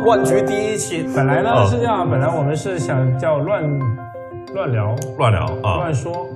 [0.00, 3.62] 乱局第一期，本来呢啊是这样，本来我们是想叫乱
[4.54, 6.26] 乱聊、乱聊啊乱，说，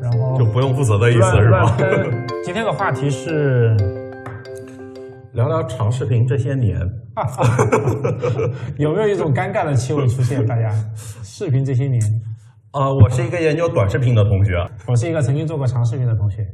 [0.00, 1.76] 然后就不用负责的意思是吧。
[2.44, 3.74] 今天的话题是，
[5.32, 6.78] 聊聊长视频这些年，
[8.76, 10.44] 有没有一种尴尬的气味出现？
[10.46, 10.70] 大家，
[11.22, 12.02] 视频这些年，
[12.72, 14.54] 呃，我是一个研究短视频的同学。
[14.86, 16.46] 我是一个曾经做过长视频的同学。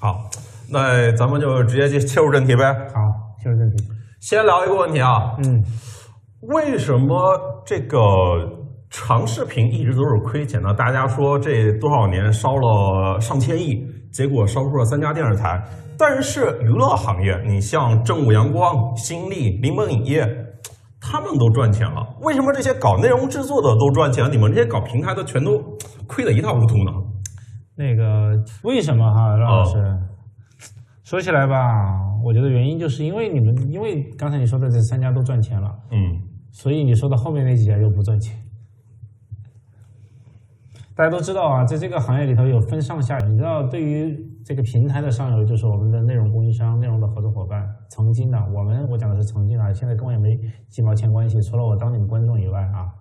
[0.00, 0.28] 好，
[0.70, 2.64] 那咱们就直接就切入正题呗。
[2.94, 3.00] 好，
[3.42, 3.84] 切入正题。
[4.20, 5.62] 先聊一个问题啊，嗯，
[6.42, 7.16] 为什么
[7.64, 7.98] 这个
[8.90, 10.74] 长视频一直都是亏钱呢？
[10.74, 15.62] 大家说这多少年烧了上千亿，结果烧出了三家电视台。
[15.96, 20.26] 但是娱乐行业，你像正午阳光、新力、柠檬影业，
[21.00, 22.02] 他们都赚钱了。
[22.20, 25.62] 为什么这些搞内容制作的都赚钱，你们这些搞平台的全都
[26.06, 26.92] 亏得一塌糊涂呢？
[27.76, 28.32] 那个
[28.64, 29.78] 为什么哈，让老师？
[29.78, 30.07] 哦
[31.08, 36.20] 说起来吧，我觉得原因就是因为你们，因为刚才你说的这三家都赚钱了，嗯
[36.52, 38.36] 所以你说的后面那几家又不赚钱。
[40.94, 43.28] 大家都知道啊，在这个行业里头有分上下游。
[43.28, 47.66] 你知道，对于这个平台的上游，就是我们的内容供应商、内容的合作伙伴。
[47.88, 52.92] 曾经的我们，我讲的是曾经啊，现在跟我也没几毛钱关系，除了我当你们观众以外啊。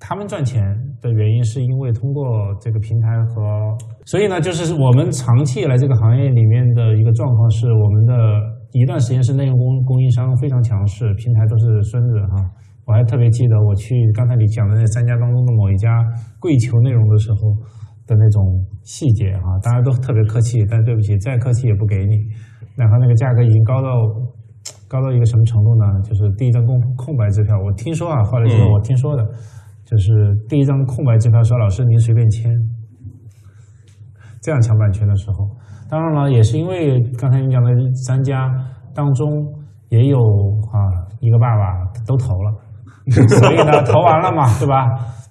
[0.00, 0.58] 他们赚钱
[1.02, 2.24] 的原因是因为通过
[2.58, 8.14] 这个平台和，所以呢，就是我们长期以来这个行业里面的一个状况是，我们的
[8.72, 12.50] 一段时间是内容供供应商非常强势，平台都是孙子哈。
[12.86, 16.02] 我还特别记得我去刚才你讲的那三家当中的某一家
[16.40, 17.54] 跪求内容的时候
[18.06, 18.42] 的那种
[18.82, 22.16] 细节哈，大家都特别客气，但对不起，再客气也不给你。
[22.74, 23.94] 然后那个价格已经高到
[24.88, 26.02] 高到一个什么程度呢？
[26.02, 29.22] 就是第一张空空白支票，我听说啊，后来就是嗯我听说的，
[29.90, 32.48] 就是第一张空白支票说老师您随便签，
[34.40, 35.48] 这样抢版权的时候，
[35.90, 37.70] 当然了，也是因为刚才你讲的
[38.06, 38.48] 三家
[38.94, 39.28] 当中
[39.88, 40.18] 也有
[40.72, 40.78] 啊
[41.20, 42.52] 一个爸爸都投了，
[43.28, 44.86] 所以呢投完了嘛，对吧？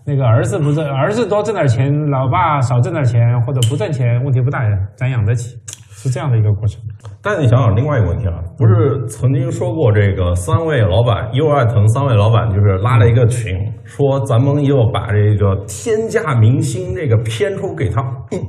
[0.05, 5.55] 那个儿子不挣，儿子多挣点钱，老爸少挣点钱，或者不挣钱，问题不大呀，咱养得起，
[6.01, 6.81] 是这样的一个过程。
[7.21, 18.01] 但是你想想另外一个问题啊，不是曾经说过这个三位老板，优爱腾三位老板就是拉了一个群，说咱们要把这个天价明星这个片酬给他
[18.31, 18.39] 嗯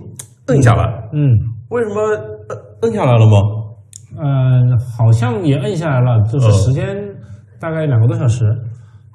[0.46, 1.34] 摁下来，嗯。
[1.70, 3.36] 为什么摁摁下来了吗？
[4.18, 6.84] 嗯，好像也摁下来了，就是嗯时间
[7.60, 8.44] 大概两个多小时。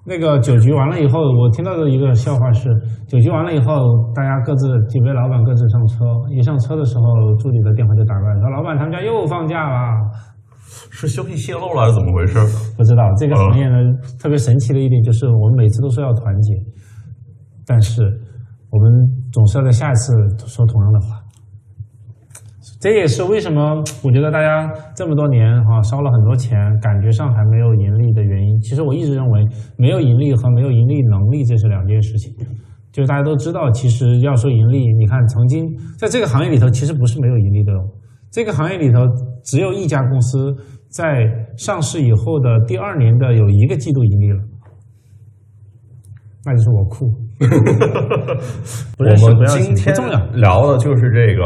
[0.08, 2.70] 那个酒局完了以后，我听到的一个笑话是，
[3.08, 3.74] 酒局完了以后，
[4.14, 9.98] 大家各自几位老板各自上车，一上车的时候，助理的电话就打过来说：“老板，他们家又放假了。
[10.92, 12.38] 是消息泄露了还是怎么回事？”
[12.78, 13.76] 不知道这个行业呢，
[14.22, 16.54] 特别神奇的一点就是，我们每次都说要团结，
[17.66, 18.04] 但是
[18.70, 18.92] 我们
[19.34, 20.14] 总是要在下一次
[20.46, 21.25] 说同样的话。
[22.86, 28.60] 这也是为什么我觉得大家这么多年哈、烧了很多钱，感觉上还没有盈利的原因。
[28.62, 29.44] 其实我一直认为，
[29.76, 32.32] 没有盈利和没有盈利能力这是两件事情。
[32.92, 35.66] 就是大家都知道，其实要说盈利，你看曾经
[35.98, 37.90] 在这个行业里头，其实不是没有盈利的哦。
[38.30, 39.00] 这个行业里头，
[39.44, 40.54] 只有一家公司
[40.88, 41.26] 在
[41.58, 44.44] 上市以后的第二年的有一个季度盈利了，
[46.46, 47.08] 那就是我酷。
[48.96, 50.24] 不认识我不要紧，们今天不重要。
[50.36, 51.42] 聊的就是这个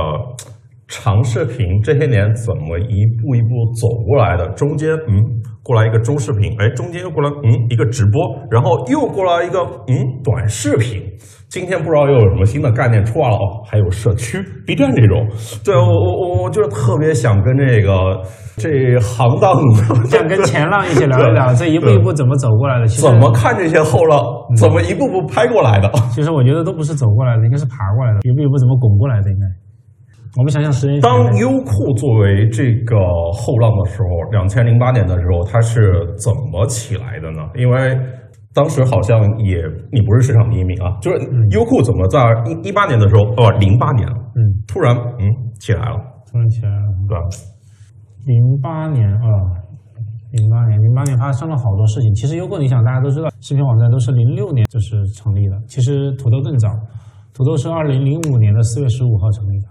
[0.89, 3.47] 长视频这些年怎么一步一步
[3.79, 5.21] 走过来的，中间嗯
[5.61, 8.19] 过来一个中视频，哎，中间又过来嗯一个直播，
[8.49, 10.99] 然后又过来一个嗯短视频。
[11.47, 15.27] 今天不知道又有什么新的概念出来了哦，还有社区 B 站这种，
[15.63, 18.21] 对我我我我就是特别想跟这个
[18.57, 19.53] 这行当
[20.05, 22.87] 想跟前浪一起聊一聊，这一步一步怎么走过来的？
[22.87, 24.21] 其实怎么看这些后浪，
[24.57, 25.91] 怎么一步步拍过来的。
[26.11, 29.29] 其实我觉得都不是走过来的，应该是爬过来的，一步一步怎么滚过来的？
[29.29, 29.68] 应该。
[30.37, 32.95] 我们想想十年前，当优酷作为这个
[33.33, 37.49] 后浪的时候，两千零八年的时候，它是怎么起来的呢？
[37.55, 37.97] 因为
[38.53, 39.57] 当时好像也
[39.91, 41.17] 你不是市场第一名啊，就是
[41.51, 45.25] 优酷怎么在一一八年的时候，哦，零八年嗯，突然嗯
[45.59, 45.97] 起来了，
[46.31, 46.85] 突然起来了。
[47.07, 47.23] 对吧？
[48.25, 49.25] 零八年啊，
[50.31, 52.13] 零八年，零八年发生了好多事情。
[52.13, 55.57] 其实优酷，你想大家都知道，视频网站都是零六年就是成立的。
[55.67, 56.69] 其实土豆更早，
[57.33, 59.68] 土豆是二零零五年的四月十五号成立的。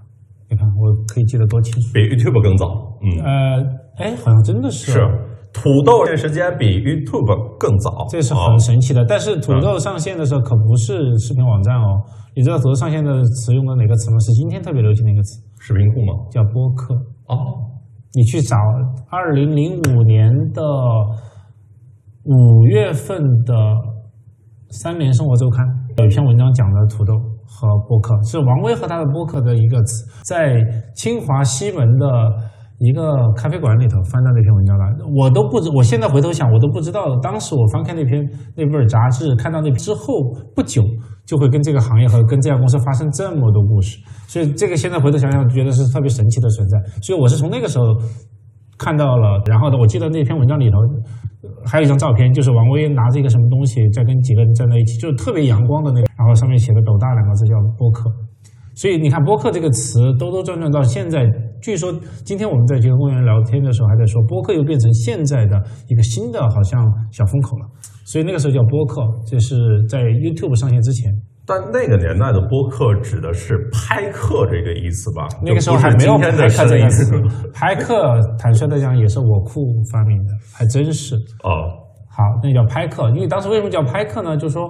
[0.51, 1.93] 你看，我可以记得多清楚。
[1.93, 2.67] 比 YouTube 更早，
[3.05, 3.63] 嗯，呃，
[3.99, 5.09] 哎，好像真的是是哦
[5.53, 9.05] 土豆这时间比 YouTube 更早，这是啊很神奇的。
[9.05, 12.01] 但是土豆上线的时候可不是视频网站哦。
[12.37, 14.19] 你知道土豆上线的词用的哪个词吗？
[14.21, 16.13] 是今天特别流行的一个词，视频库吗？
[16.31, 16.95] 叫播客。
[17.27, 17.37] 哦，
[18.15, 18.57] 你去找
[19.11, 20.63] 二零零五年的
[22.25, 23.55] 五月份的
[24.71, 25.67] 《三联生活周刊》
[25.99, 27.13] 有一篇文章讲的土豆
[27.45, 30.55] 和播客，是王威和他的播客的一个词，在
[30.95, 32.07] 清华西门的
[32.79, 33.03] 一个
[33.35, 34.85] 咖啡馆里头翻到那篇文章了，
[35.17, 38.25] 我都不知，我现在回头想，我都不知道，当时我翻开那篇
[38.55, 40.23] 那本杂志，看到那之后
[40.55, 40.85] 不久，
[41.27, 43.99] 就会跟这个行业和跟这家公司发生这么多故事，
[44.29, 46.79] 所以这个现在回头想想，觉得是特别神奇的存在。
[47.03, 47.85] 所以我是从那个时候
[48.79, 50.79] 看到了，然后呢，我记得那篇文章里头
[51.65, 58.11] 还有一张照片，就是王威拿着一个什么东西在跟几个人站在一起，就是特别阳光的那个，然后上面写的“斗大”两个字，叫播客。
[58.75, 61.27] 所以你看，播客这个词兜兜转转到现在，
[61.61, 61.93] 据说
[62.25, 66.81] 今天我们在这个公园聊天的时候还在说，播客又变成现在的一个新的好像
[67.11, 67.67] 小风口了。
[68.05, 69.57] 所以那个时候叫播客，这是
[69.89, 71.13] 在 YouTube 上线之前。
[71.49, 75.27] 但那个年代的播客指的是拍客这个意思吧？
[75.43, 77.11] 那个时候还没有拍客这个词。
[77.55, 81.17] 拍客，坦率的讲，也是我库发明的，还真是。
[81.43, 81.51] 哦，
[82.11, 83.09] 好，那叫拍客。
[83.11, 84.37] 因为当时为什么叫拍客呢？
[84.37, 84.69] 就是说。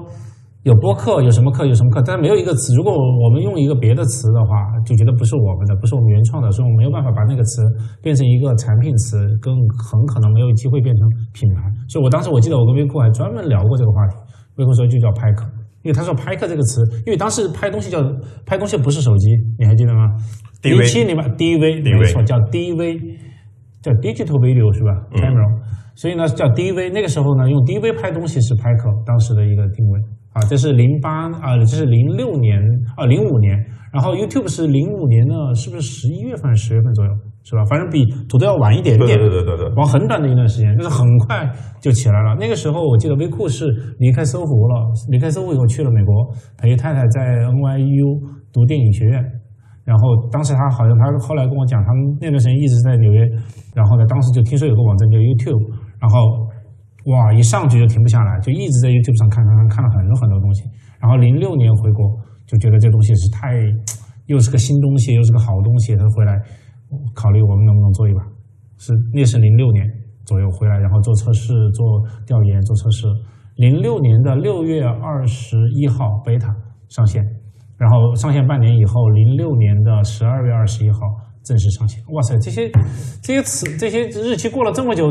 [0.64, 2.74] 有播客，有什么课，有什么课，但是没有一个词。
[2.74, 7.62] 如果我们用一个别的词的话，就觉得不是我们的，不是我们原创的，所以我们没有办法把那个词
[8.02, 11.62] 变成一个产品词，更很可能没有机会变成品牌。
[11.88, 14.16] 所以我当时我记得我跟微库还专门聊过这个话题。
[14.56, 15.46] 微库说就叫拍客，
[15.88, 17.98] 因为他说拍客这个词，因为当时拍东西叫
[18.44, 20.04] 拍东西不是手机，你还记得吗
[20.60, 23.00] ？DV，七年吧 DV，没错，叫 DV，
[23.80, 25.48] 叫 Digital Video 是吧？Camera，
[25.96, 26.92] 所以呢叫 DV。
[26.92, 29.98] 那个时候呢用 DV 拍东西是拍客当时的一个定位。
[30.34, 32.60] 啊，这是零八啊，这是零六年
[32.98, 33.56] 啊，零五年，
[33.90, 37.10] 然后 YouTube 是零五年的，是不是十一月份、十月份左右，
[37.48, 37.64] 是吧？
[37.64, 41.48] 反正比土豆要晚一点点，对对对对对，往很短的一段时间，就是很快
[41.80, 42.36] 就起来了。
[42.38, 43.64] 那个时候我记得微库是
[43.98, 46.12] 离开搜狐了，离开搜狐以后去了美国，
[46.58, 48.20] 陪太太在 NYU
[48.52, 49.24] 读电影学院，
[49.84, 53.24] 然后当时他好像他后来跟我讲，他们那段时间一直在纽约，
[53.74, 56.52] 然后呢，当时就听说有个网站叫 YouTube，然后。
[57.08, 57.32] 哇！
[57.32, 60.60] 一上去就停不下来，就一直在 YouTube 上看看看，看了很多很多东西。
[61.00, 62.04] 然后零六年回国，
[62.44, 63.48] 就觉得这东西是太，
[64.26, 66.36] 又是个新东西，又是个好东西，他回来
[67.14, 68.20] 考虑我们能不能做一把。
[68.78, 69.84] 是那是零六年
[70.24, 73.06] 左右回来，然后做测试、做调研、做测试。
[73.56, 76.54] 零六年的六月二十一号，beta
[76.88, 77.22] 上线，
[77.76, 80.98] 然后上线半年以后，零六年的十二月二十一号。
[81.44, 82.36] 正式上线，哇塞！
[82.40, 82.70] 这些
[83.22, 85.06] 这些词，这些日期过了这么久，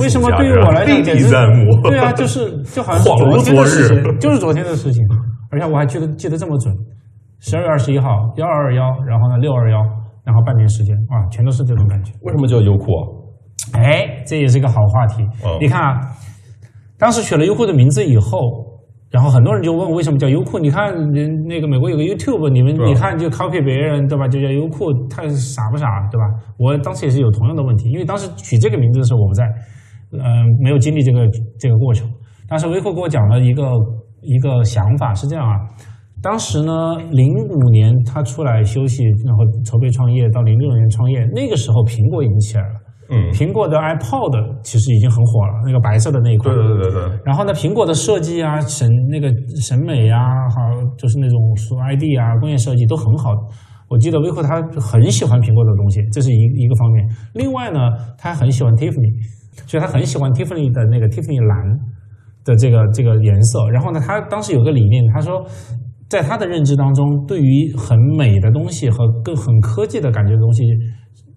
[0.00, 1.30] 为什么对于我来讲简直
[1.84, 5.00] 对啊，就是就好像 是昨天的事情，就是昨天的事情，
[5.52, 6.74] 而且我还记得记得这么准。
[7.38, 9.78] 十二月二十一号，幺二二幺，然后呢六二幺，
[10.28, 12.12] 然后半年时间，啊，全都是这种感觉。
[12.20, 13.00] 为什么叫优酷啊？
[13.80, 15.24] 哎，这也是一个好话题。
[15.58, 16.00] 你看啊，
[16.98, 18.68] 当时取了优酷的名字以后。
[19.10, 20.58] 然后很多人就问为什么叫优酷？
[20.58, 24.28] 你看人那个美国有个 YouTube，你们你看就 copy 别人对吧？
[24.28, 26.24] 就叫优酷，他傻不傻对吧？
[26.58, 29.44] 我当时也是有同样的问题，因为当时取这个名字的时候我不在，
[30.12, 31.26] 嗯，没有经历这个
[31.58, 32.06] 这个过程。
[32.46, 33.62] 当时微库给我讲了一个
[34.20, 35.56] 一个想法是这样啊，
[36.20, 42.74] 当时呢零五年他出来休息，然后筹备创业，到零六年创业，那个时候苹果已经起来了。
[43.10, 46.54] 嗯，苹果的 iPod 其实已经很火了，那个白色的那一款。
[46.54, 47.18] 对对对对。
[47.24, 50.20] 然后呢，苹果的设计啊，审那个审美啊，
[50.50, 50.60] 好，
[50.98, 53.32] 就是那种说 ID 啊，工业设计都很好。
[53.88, 57.08] 我记得威克他很喜欢苹果的东西，这是一一个方面。
[57.32, 57.80] 另外呢，
[58.18, 59.08] 他很喜欢 Tiffany，
[59.66, 61.80] 所以他很喜欢 Tiffany 的那个 Tiffany 蓝
[62.44, 63.70] 的这个这个颜色。
[63.70, 65.40] 然后呢，他当时有个理念，他说，
[66.08, 70.64] 在他的认知当中，对于很美的东西和更很科技的感觉的东西。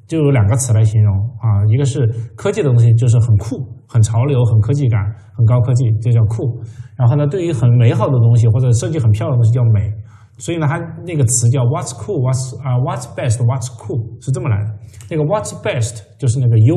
[0.07, 3.55] 就有两个词来形容啊，一个是科技的东西，就是很酷、
[3.87, 4.99] 很潮流、很科技感、
[5.33, 6.59] 很高科技，这叫酷。
[6.97, 9.89] 然后呢，对于很美好的东西或者设计很漂亮的东西叫美。
[10.37, 14.21] 所以呢，它那个词叫 What's cool？What's 啊，What's best？What's cool？
[14.21, 14.69] 是这么来的。
[15.09, 16.75] 那个 What's best 就是那个优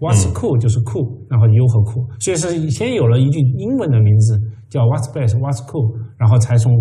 [0.00, 2.02] ，What's cool 就是酷，然后优和酷。
[2.18, 4.36] 所以是先有了一句英文的名字
[4.68, 5.94] 叫 What's best？What's cool？
[6.18, 6.72] 然后才从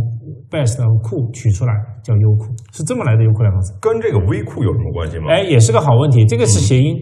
[0.53, 5.25] best 酷取出来叫优酷，是这么来的优酷两个字，跟这个微库有什么关系吗？
[5.29, 6.95] 哎，也是个好问题，这个是谐音，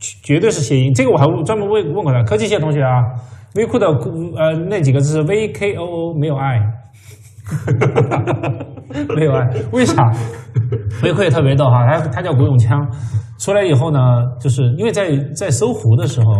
[0.00, 0.94] 绝对是谐音。
[0.94, 3.04] 这个我还专门问问过他，科技系同学啊，
[3.56, 6.60] 微库的呃那几个字是 V K O O 没有 I，，
[9.14, 10.10] 没有 I，，为啥？
[11.02, 12.88] 微库也特别逗哈，他他叫古永锵，
[13.38, 13.98] 出来以后呢，
[14.40, 16.32] 就是因为在在搜狐的时候，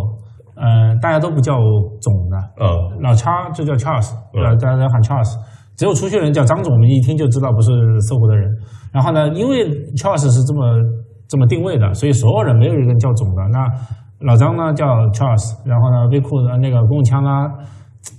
[0.56, 1.54] 呃，大家都不叫
[2.00, 2.66] 总的，呃，
[3.02, 5.36] 老叉就叫 Charles，呃，大家都喊 Charles。
[5.76, 7.70] 只有出去人叫张总，我们一听就知道不是
[8.02, 8.48] 搜狐的人。
[8.92, 10.62] 然后呢，因为 Charles 是这么
[11.28, 13.42] 这么定位的，所以所有人没有一个人叫总的。
[13.50, 13.66] 那
[14.20, 17.30] 老张呢叫 Charles，然后呢，微库的那个公共枪呢，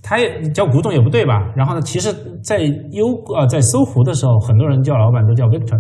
[0.04, 1.52] 他也叫古董也不对吧？
[1.56, 2.12] 然后呢，其实，
[2.44, 2.60] 在
[2.92, 5.80] 优啊在搜狐的时候，很多人叫老板都叫 Victor，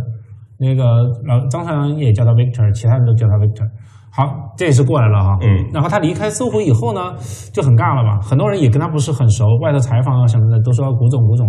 [0.58, 0.84] 那个
[1.28, 3.68] 老张朝阳也叫他 Victor，其他人都叫他 Victor。
[4.16, 5.38] 好，这也是过来了哈。
[5.42, 5.70] 嗯。
[5.74, 7.14] 然后他离开搜狐以后呢，
[7.52, 8.22] 就很尬了嘛。
[8.22, 11.46] 很多人也跟他不是很熟，外头采访啊什么的都说古总古总。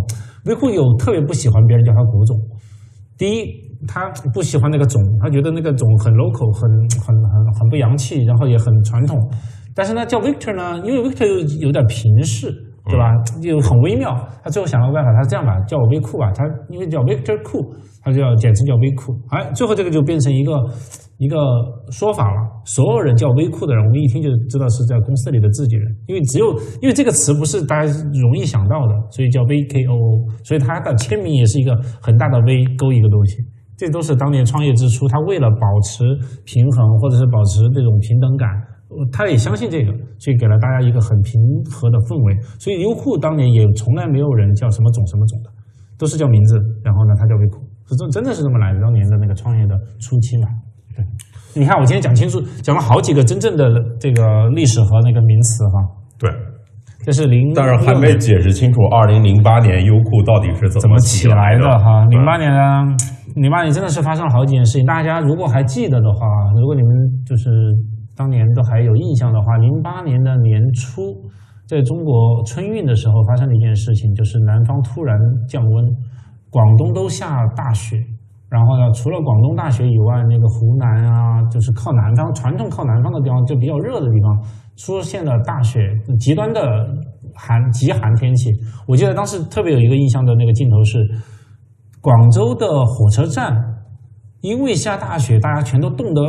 [0.47, 2.37] 微库有特别不喜欢别人叫他古总。
[3.17, 3.47] 第一，
[3.87, 6.69] 他不喜欢那个总，他觉得那个总很 local，很
[7.01, 9.17] 很很很不洋气，然后也很传统。
[9.75, 12.51] 但是呢，叫 Victor 呢，因为 Victor 有有点平视，
[12.89, 13.15] 对吧？
[13.43, 14.11] 又很微妙。
[14.43, 16.33] 他最后想了个办法，他这样吧，叫我微酷吧。
[16.33, 19.13] 他因为叫 Victor 酷，他就要简称叫微酷。
[19.31, 20.53] 哎，最后这个就变成一个
[21.19, 21.37] 一个
[21.91, 22.41] 说法了。
[22.65, 30.45] 所有人叫微酷的人，我们一听就知道是在公司里的自己人，因为只有因为这个词不是大家容易想到的，所以叫 VKOO。
[30.45, 33.37] 所以他的签名也是一个很大的 V 勾一个东西。
[33.77, 36.05] 这都是当年创业之初，他为了保持
[36.45, 38.49] 平衡或者是保持这种平等感。
[39.13, 41.35] 他也相信这个，所以给了大家一个很平
[41.69, 42.33] 和的氛围。
[42.59, 45.51] 所以优酷当年也从来没有人叫什么总什么总的，
[45.99, 46.57] 都是叫名字。
[46.83, 48.81] 然后呢，他叫微酷，是真真的是这么来的。
[48.81, 50.49] 当年的那个创业的初期嘛，
[51.55, 53.65] 你看我今天讲清楚，讲了好几个真正的
[53.99, 55.81] 这个历史和那个名词哈。
[56.19, 56.31] 对，
[57.05, 62.05] 这是零，但是还没解释清楚，二零零八年优酷到底是怎么起来的哈？
[62.07, 62.97] 零八年呢，
[63.37, 64.87] 零八年真的是发生了好几件事情。
[64.87, 66.27] 大家如果还记得的话，
[66.59, 66.91] 如果你们
[67.27, 67.51] 就是。
[68.19, 71.03] 当年都还有印象的话，零八年的年初，
[71.69, 75.15] 在中国春运的时候发生了一件事情，就是南方突然
[75.47, 75.85] 降温，
[76.49, 77.99] 广东都下大雪。
[78.49, 84.41] 然后呢，除了广东大学以外，那个湖南啊，就是靠南方传统靠南方的地方，就比较热的地方，
[84.77, 85.81] 出现了大雪，
[86.21, 86.63] 极端的
[87.35, 88.51] 寒极寒天气。
[88.87, 90.99] 我记得当时特别有一个印象的那个镜头是，
[92.01, 93.53] 广州的火车站，
[94.43, 96.21] 因为下大雪，大家全都冻得。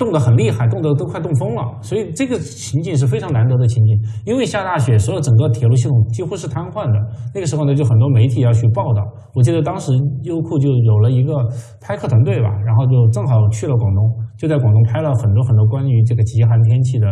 [0.00, 4.00] 冻得很厉害，冻得都快冻疯了，所以这个情景是非常难得的情景。
[4.24, 6.98] 因为下大雪，所有整个铁路系统几乎是瘫痪的。
[7.34, 9.02] 那个时候呢，就很多媒体要去报道。
[9.34, 9.92] 我记得当时
[10.22, 11.46] 优酷就有了一个
[11.82, 14.00] 拍客团队吧，然后就正好去了广东，
[14.38, 17.06] 就在广东拍了很多很多关于这个极寒天气的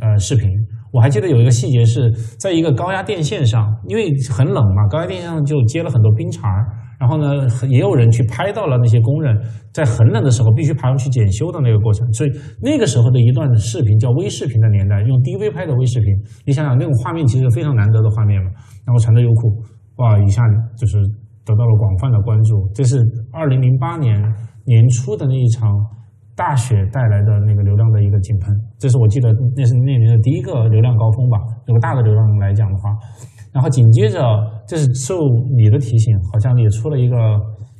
[0.00, 0.48] 呃视频。
[0.92, 6.64] 我还记得有一个细节是在一个高压电线上，因为很冷嘛，高压电线上就接了很多冰碴儿。
[6.98, 9.36] 然后呢，也有人去拍到了那些工人
[9.72, 12.10] 在很冷的时候必须爬上去检修的那个过程。
[12.12, 12.30] 所以
[12.62, 16.08] 那个时候的一段视频叫微视频的年代，用 DV 拍的微视频，
[16.46, 18.50] 你想想那种画面其实非常难得的画面嘛。
[18.86, 19.62] 然后传到优酷，
[19.96, 20.42] 哇，一下
[20.76, 20.98] 就是
[21.44, 22.68] 得到了广泛的关注。
[22.74, 24.14] 这是二零零八年
[24.64, 25.70] 年初的那一场
[26.36, 31.38] 大雪带来的那个流量的一个井喷，这是我记得那是那年的第一个流量高峰吧。
[31.66, 32.90] 有个大的流量来讲的话。
[33.54, 34.18] 然后紧接着，
[34.66, 35.14] 这是受
[35.56, 37.16] 你的提醒，好像也出了一个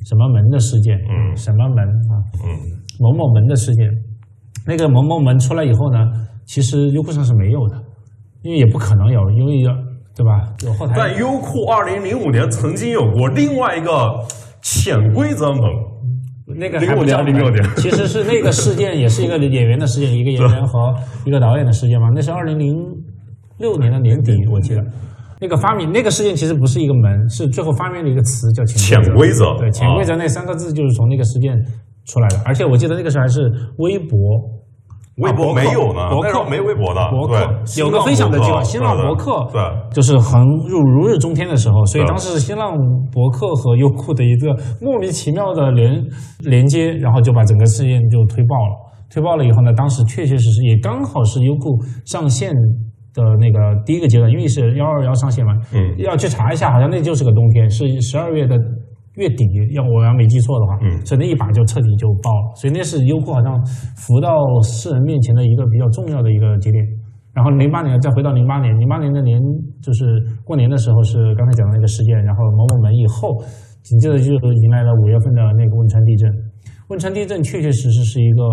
[0.07, 2.15] 什么门的事件，嗯，什么门啊，
[2.45, 2.47] 嗯，
[2.97, 3.85] 某某门的事件。
[4.65, 5.99] 那个某某门出来以后呢，
[6.45, 7.75] 其实优酷上是没有的，
[8.41, 9.63] 因为也不可能有，因为
[10.15, 10.47] 对吧？
[10.63, 10.93] 有后台。
[10.95, 14.17] 但优酷二零零五年曾经有过另外一个
[14.61, 15.61] 潜规则门，
[16.57, 22.07] 那个零五年零六年，其实是那个事件也是一个演员的事件，一个演员和一个导演的事件嘛。
[22.15, 22.73] 那是二零零
[23.59, 24.81] 六年的年底，我记得。
[25.41, 29.53] 那个发明那个事件其实不是一个门，是最后发明了一个词叫潜规则。
[29.57, 31.53] 对，潜规则那三个字就是从那个事件
[32.05, 32.41] 出来的。
[32.45, 34.17] 而且我记得那个时候还是微博，
[35.17, 37.35] 微博没有呢，博客没微博的，博客
[37.77, 39.61] 有个分享的机会，新浪博客对，
[39.91, 42.77] 就是横入如日中天的时候，所以当时是新浪
[43.11, 46.01] 博客和优酷的一个莫名其妙的连
[46.39, 48.71] 连接，然后就把整个事件就推爆了。
[49.09, 52.53] 推爆了以后呢，当时确确实实也刚好是优酷上线。
[53.15, 58.55] 的那个第一个阶段，因为是幺二幺上线嘛，嗯，要去查一下，好像那就是个冬天，是十二月的
[59.15, 63.55] 月底，要我要没记错的话，嗯，所以那一把就彻底就爆了，所以那是优酷好像
[63.95, 66.83] 浮到世人面前的一个比较重要的一个节点。
[67.33, 69.41] 然后零八年再回到零八年，零八年的年
[69.81, 73.41] 就是过年的时候是刚才讲的那个事件，然后某某门以后，
[73.81, 76.29] 紧接着就迎来了五月份的那个汶川地震。
[76.89, 78.43] 汶川地震确确实实是一个。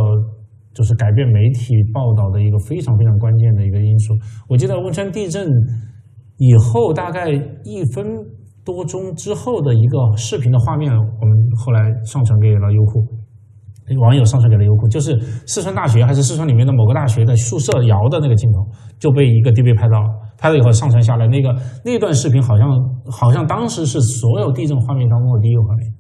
[0.75, 4.15] 就是改变媒体报道的一个非常非常关键的一个因素。
[4.49, 5.47] 我记得汶川地震
[6.39, 7.31] 以后大概
[7.65, 8.07] 一分
[8.65, 13.05] 多钟之后的一个视频的画面，我们后来上传给了优酷，
[14.01, 18.65] 网友上传给了优酷，就是四川大学还是四川里面的某个大学的宿舍摇的那个镜头，
[18.99, 22.71] 就被一个 DV 拍到了，拍了以后上传下来，那个那段视频好像
[23.11, 25.93] 好像当时是所有地震画面当中的第一个画面，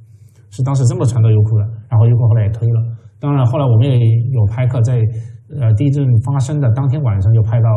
[0.50, 2.80] 是当时这么传到优酷的，然后优酷后来也推了。
[3.22, 3.94] 当然，后来我们也
[4.34, 4.98] 有拍客在，
[5.60, 7.68] 呃，地震发生的当天晚上就拍到，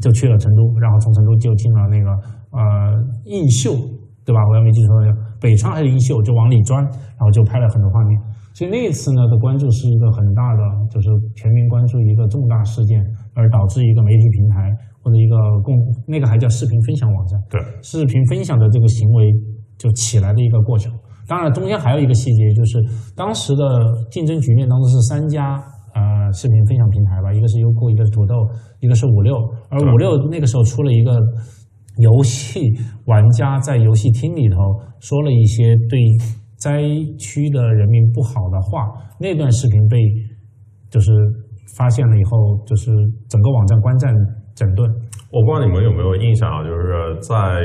[0.00, 2.08] 就去了成都，然后从成都就进了那个
[2.54, 2.94] 呃
[3.26, 3.74] 映秀，
[4.24, 4.38] 对吧？
[4.48, 4.94] 我要没记错，
[5.40, 8.20] 北川还是映秀，就往里钻，然后就拍了很多画面。
[8.54, 10.62] 所以那一次呢的关注是一个很大的，
[10.94, 13.02] 就是全民关注一个重大事件，
[13.34, 14.70] 而导致一个媒体平台
[15.02, 15.74] 或者一个共
[16.06, 19.32] 那个还叫视频分享网站，对视频分享的这个行为
[19.76, 20.92] 就起来的一个过程。
[21.32, 22.78] 当然，中间还有一个细节，就是
[23.16, 23.64] 当时的
[24.10, 25.56] 竞争局面当中是三家
[25.94, 28.34] 呃视频分享平台吧，一个是优酷，一个是土豆，
[28.80, 29.34] 一个是五六。
[29.70, 31.16] 而五六那个时候出了一个
[31.96, 32.60] 游戏
[33.06, 34.56] 玩家在游戏厅里头
[35.00, 35.98] 说了一些对
[36.58, 36.82] 灾
[37.18, 39.96] 区的人民不好的话，那段视频被
[40.90, 41.10] 就是
[41.78, 42.92] 发现了以后，就是
[43.30, 44.12] 整个网站关站
[44.64, 44.88] 整顿。
[45.32, 47.60] 我不知道你们有没有印象啊，就是在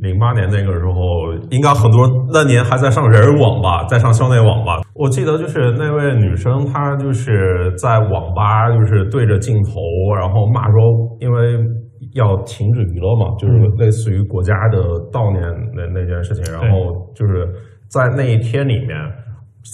[0.00, 4.80] 零八年那个时候，应该很多人那年还在上人人网吧，在上校内网吧。
[4.94, 9.80] 我记得就是那位女生，她就是在网吧，就是对着镜头，
[10.14, 11.58] 然后骂说，因为
[12.14, 14.78] 要停止娱乐嘛，就是类似于国家的
[15.10, 15.42] 悼念
[15.74, 17.46] 那那件事情，然后就是
[17.90, 18.94] 在那一天里面。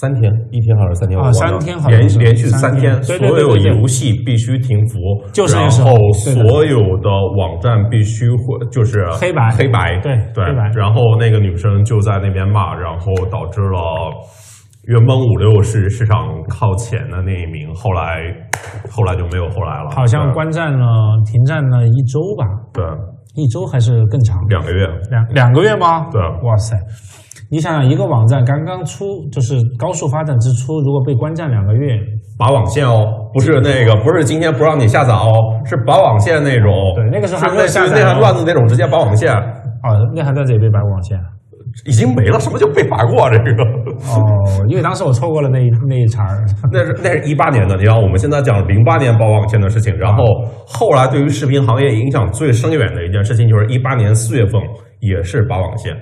[0.00, 1.18] 三天，一天还是三天？
[1.18, 4.98] 啊，三天，连连续三天，所有游戏必须停服，
[5.32, 7.08] 就是然后所有的
[7.38, 10.44] 网站必须会就是黑白黑白，对对。
[10.74, 13.78] 然后那个女生就在那边骂，然后导致了
[14.86, 18.20] 原本五六是市场靠前的那一名，后来
[18.90, 20.86] 后来就没有后来了，好像观战了，
[21.30, 22.44] 停战了一周吧？
[22.72, 22.84] 对，
[23.36, 24.36] 一周还是更长？
[24.48, 26.10] 两个月，两两个月吗？
[26.10, 26.76] 对，哇塞。
[27.50, 31.98] 你想想，一个网站刚刚出，就是高速发展之初，如果被关站两个月，
[32.38, 35.30] 拔网线哦，不是那个，不是今天不让你下载哦，
[35.64, 36.72] 是拔网线那种。
[36.94, 37.96] 对，那个时候还没有下载。
[37.98, 39.32] 内涵段子那种直接拔网线。
[39.32, 41.18] 哦，内涵段子也被拔过网线，
[41.86, 42.40] 已经没了。
[42.40, 43.62] 什么叫被拔过这个？
[44.10, 44.20] 哦，
[44.68, 46.44] 因为当时我错过了那一那一茬儿。
[46.72, 50.24] 那是那是一八年的，你看我们现在讲零八年拔网线的事情，然后
[50.66, 54.60] 后来对于视频行业影响最深远的一件事情，就是一八年四月份
[55.00, 55.92] 也是拔网线，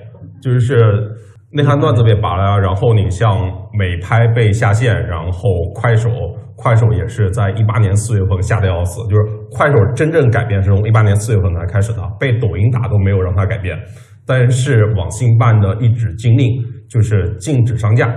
[0.43, 1.09] 就是。
[1.55, 3.37] 内涵段子被拔了呀，然后你像
[3.77, 6.09] 美拍被下线，然后快手，
[6.55, 9.21] 快手也是在一八年四月份下的要死，就是
[9.51, 13.77] 快手真正改变是从一八年四月份才开始的，被抖音打都没有让它改变，
[14.25, 16.47] 但是网信办的一纸禁令
[16.89, 18.11] 就是禁止上架，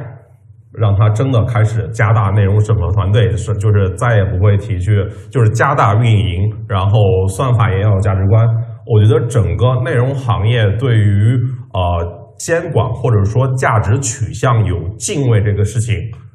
[0.72, 8.48] 让它真的开始加大内容审核团队，是就是再也不会提去，就是加大运营，然后算法也要有价值观，
[8.86, 11.38] 我觉得整个内容行业对于
[11.74, 12.15] 呃。
[12.38, 15.94] 监管或者说价值取向有敬畏这个事情，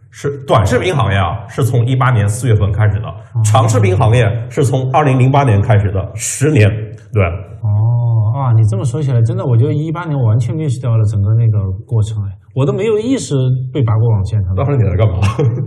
[0.10, 3.08] 是短视频行业啊，是从一八年四月份开始的；
[3.44, 6.70] 长视频行业是从二零零八年开始的，十年。
[7.14, 7.24] 对。
[7.62, 13.36] 哦啊，你这么说起来，真的，我觉得一八年我完全 miss 掉了整个那个过程，哎，我都没有意识
[13.74, 14.42] 被拔过网线。
[14.56, 15.20] 当时你在干嘛？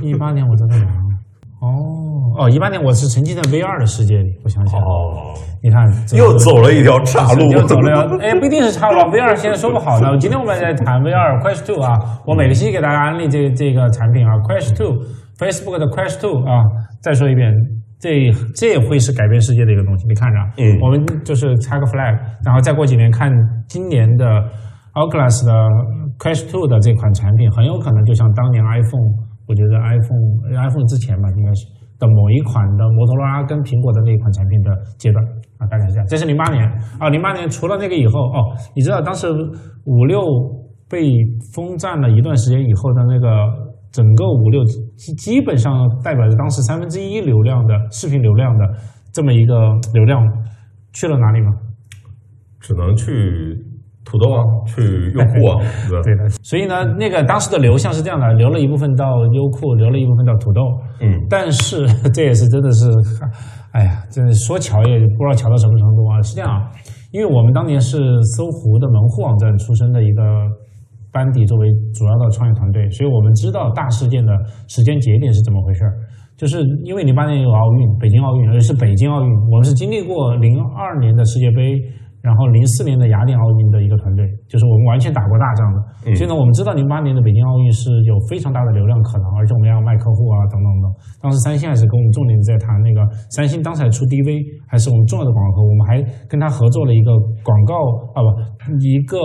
[0.03, 0.93] 一八年我在干嘛？
[1.61, 2.14] 哦。
[2.37, 4.81] 哦，一八年我是沉浸在 VR 的世界里，我想想。
[4.81, 8.19] 哦，你看，又走了一条岔路， 又走了。
[8.21, 10.19] 哎，不一定是岔路，VR 现在说不好呢。
[10.19, 11.95] 今天我们在谈 VR Quest Two 啊，
[12.27, 16.63] 我每个星期给大家安利这这个产品啊，Quest Two，Facebook 的 Quest Two 啊。
[17.01, 17.53] 再说一遍，
[18.01, 18.11] 这
[18.57, 20.07] 这会是改变世界的一个东西。
[20.09, 23.31] 你看着，嗯，我们就是插个 flag，然后再过几年看
[23.69, 24.25] 今年的
[24.95, 25.53] Oculus 的
[26.19, 29.13] Quest Two 的这款产品，很有可能就像当年 iPhone，
[29.47, 31.67] 我觉得 iPhone iPhone 之前吧，应该是。
[32.07, 35.25] 某一款的摩托罗拉跟苹果的那一款产品的阶段
[35.59, 36.07] 啊，大概是这样。
[36.07, 36.65] 这是零八年
[36.99, 39.29] 啊，零八年除了那个以后哦，你知道当时
[39.85, 40.21] 五六
[40.89, 41.09] 被
[41.55, 43.29] 封站了一段时间以后的那个
[43.93, 44.65] 整个五六
[44.97, 48.65] 基基本上代表着当时三分之一流量的视频流量的
[49.13, 49.55] 这么一个
[49.93, 50.21] 流量
[50.93, 51.53] 去了哪里吗？
[52.61, 53.74] 只能去。
[54.05, 54.83] 土豆啊，去
[55.17, 55.65] 优酷啊，
[56.05, 56.29] 对的。
[56.43, 60.61] 所以呢，那个当时的流向是这样的，留了一部分到优酷，留了一部分到土豆。
[61.01, 62.85] 嗯，但是 这也是真的是，
[63.73, 66.21] 哎呀，真的说巧也不知道巧到什么程度啊。
[66.21, 66.71] 是这样啊，
[67.13, 67.99] 因为我们当年是
[68.37, 70.23] 搜狐的门户网站出身的一个
[71.11, 74.33] 班底作为主要的创业团队，所以我们知道大事件的
[74.69, 75.93] 时间节点是怎么回事儿。
[76.37, 81.81] 就是因为零八年有奥运，北京奥运，而且是北京奥运，我们是经历过零二年的世界杯。
[82.25, 86.17] 然后零四年的雅典奥运的一个团队，就是我们完全打过大仗的。
[86.17, 90.89] 所以呢，我们知道零八年的北京奥运是有非常大的流量可能，而且我们要卖客户啊，等等等。
[91.21, 95.69] 当时三星还是跟我们重点在谈那个，三星当时还出 DV，还是我们重要的广告客户。
[95.69, 97.13] 我们还跟他合作了一个
[97.45, 97.77] 广告
[98.17, 99.21] 啊不，一个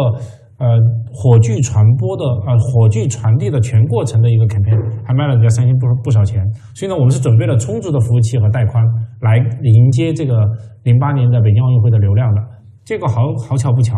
[0.60, 0.76] 呃
[1.16, 4.76] 火炬传播的呃火炬传递的全过程的一个 campaign，
[5.08, 6.44] 还卖了人家三星不不少钱。
[6.76, 8.84] 所以呢，我们是准备了充足的服务器和带宽
[9.24, 10.36] 来迎接这个
[10.84, 12.59] 零八年的北京奥运会的流量的。
[12.90, 13.94] 这个好好巧不巧，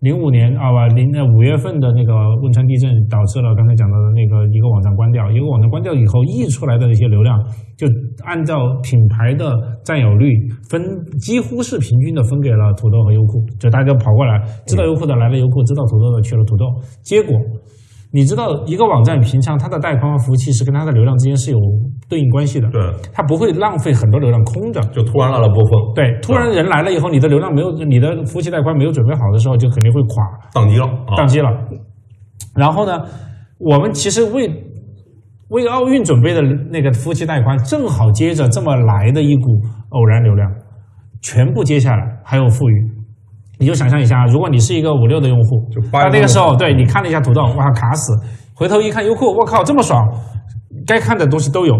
[0.00, 7.42] 零五年啊吧零呃五月份的那个汶川地震导致了刚才讲到的那个一个网站关掉，一个网站关掉以后溢出来的那些流量，
[7.78, 7.86] 就
[8.26, 10.28] 按照品牌的占有率
[10.68, 10.82] 分，
[11.18, 16.66] 几乎是平均的分给了土豆和优酷，就大家跑过来，知道优酷的来了优酷，知道土豆的去了土豆，
[17.02, 17.32] 结果。
[18.16, 21.58] 你知道一个网站平常它的带宽和服务器是跟它的流量之间是有
[22.08, 22.80] 对应关系的，对，
[23.12, 30.24] 它不会浪费很多流量空着，就突然来了波峰，对，突然人来了以后，你的流量没有，你的服务器带宽没有准备好的时候，就肯定会垮，
[30.54, 31.50] 宕机了，宕机了。
[32.54, 33.04] 然后呢，
[33.58, 34.50] 我们其实为
[35.50, 40.50] 为奥运准备的那个服务器带宽，正好接着这么来的一股偶然流量，
[41.20, 42.95] 全部接下来还有富裕。
[43.58, 48.12] 你就想象一下，如果你是一个五六的用户，那那个时候，对你看了一下土豆，哇，卡死，
[48.54, 49.98] 回头一看优酷，我靠，这么爽，
[50.86, 51.74] 该看的东西都有，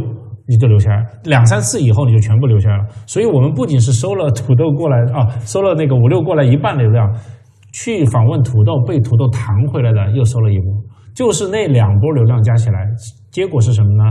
[0.47, 1.05] 你就留下来。
[1.25, 2.85] 两三次以后，你就全部留下来了。
[3.07, 7.13] 所以我们不仅是收了土豆过来啊，收了那个五六过来一半流量，
[7.73, 10.73] 去访问土豆被土豆弹回来的又收了一波，
[11.15, 12.79] 就是那两波流量加起来，
[13.31, 14.05] 结果是什么呢？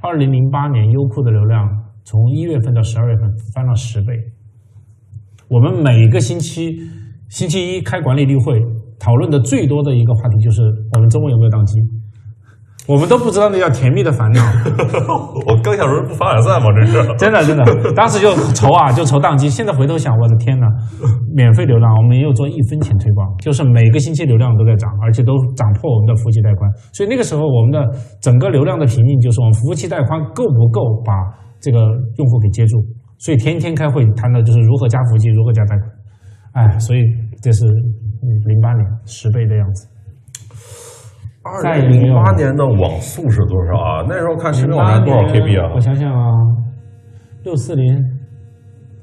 [0.00, 1.68] 二零零八年优酷的流量
[2.04, 4.12] 从一月份到十二月份翻了十倍。
[5.48, 6.78] 我们每个星期
[7.32, 8.60] 星期一开管理例会，
[9.00, 10.60] 讨论的最多的一个话题就是
[10.92, 11.80] 我们周末有没有宕机。
[12.86, 14.42] 我们都不知道那叫甜蜜的烦恼，
[15.48, 16.66] 我刚想说不凡尔赛吗？
[16.76, 17.64] 这是 真的真的，
[17.96, 19.48] 当时就愁啊，就愁宕机。
[19.48, 20.66] 现在回头想，我的天呐，
[21.32, 26.68] 免费流量我们没有做一分钱推广，就是每个星期流量都在涨，而且都涨破我们的服务器带宽。
[26.92, 27.80] 所以那个时候我们的
[28.20, 31.16] 整个流量的瓶颈就是我们服务器带宽够不够把
[31.62, 31.80] 这个
[32.20, 32.84] 用户给接住。
[33.16, 35.88] 所以天天开会谈的就是如何加服务器，如何加带宽。
[36.52, 37.00] 哎，所以
[37.42, 37.64] 这是
[38.46, 39.88] 零八年十倍的样子。
[41.42, 44.04] 二零零八年的网速是多少啊？
[44.08, 45.72] 那时候看视频网站多少 KB 啊？
[45.74, 46.30] 我想想啊，
[47.42, 47.98] 六四零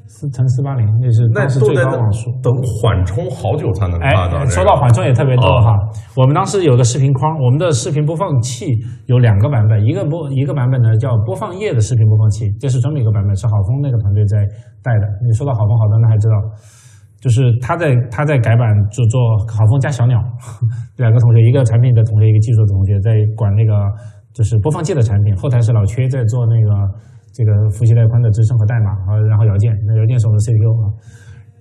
[0.07, 2.31] 四乘四八零，那是那是最高网速。
[2.41, 4.45] 等缓冲好久才能看到。
[4.45, 5.75] 说到缓冲也特别多哈。
[6.15, 8.71] 我们当时有个视频框，我们的视频播放器
[9.07, 14.37] 有两个版本，一个播一个版本呢叫播放页的视频播放器，这是专门一个版本，是好峰那个团队在
[14.81, 15.05] 带的。
[15.27, 16.35] 你说到好峰，好端，那还知道。
[17.19, 20.17] 就是他在他在改版就做好风加小鸟
[20.97, 23.73] 两个同学，一个产品的同学，一个技术的同学在管那个
[24.33, 26.69] 就是播放器的产品，后台是老缺在做那个
[27.33, 30.85] 这个服务器带宽的支撑和代码，然后然后邮件，那姚建是我们的 CPU 啊，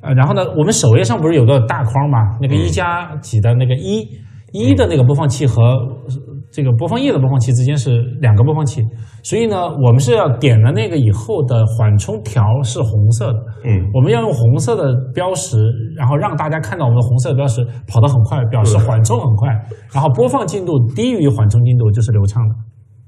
[0.02, 4.06] 呃，然后呢，我们首页上不是有个大框嘛，那个一加几的那个一
[4.52, 5.74] 一的那个播放器和。
[6.58, 8.82] 这个播放页的播放器之间是两个播放器，
[9.22, 15.56] 所以呢，我们是要点了那个以后的缓冲条是红色的，嗯，我们要用红色的标识，
[15.96, 19.48] 然后让大家看到我们的红色标识跑得很快，表示缓冲很快，
[19.94, 22.54] 然后播放进度低于缓冲进度就是流畅的，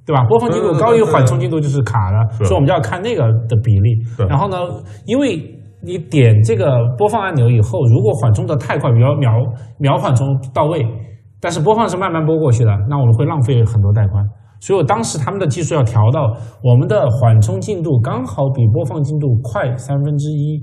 [0.07, 0.23] 对吧？
[0.29, 3.99] 播放进度高于缓冲进度就是卡的，所以我们就要看那个的比例。
[4.29, 4.59] 然后呢，
[5.07, 5.43] 因为
[5.83, 9.33] 你点这个播放按钮以后，如果缓冲的太快，秒秒
[9.81, 10.87] 秒缓冲到位。
[11.41, 14.23] 但是播放是慢慢播过去的，那我们会浪费很多带宽，
[14.61, 20.63] 所以我当时他们的技术要调到我们的缓冲进度刚好比播放进度快三分之一，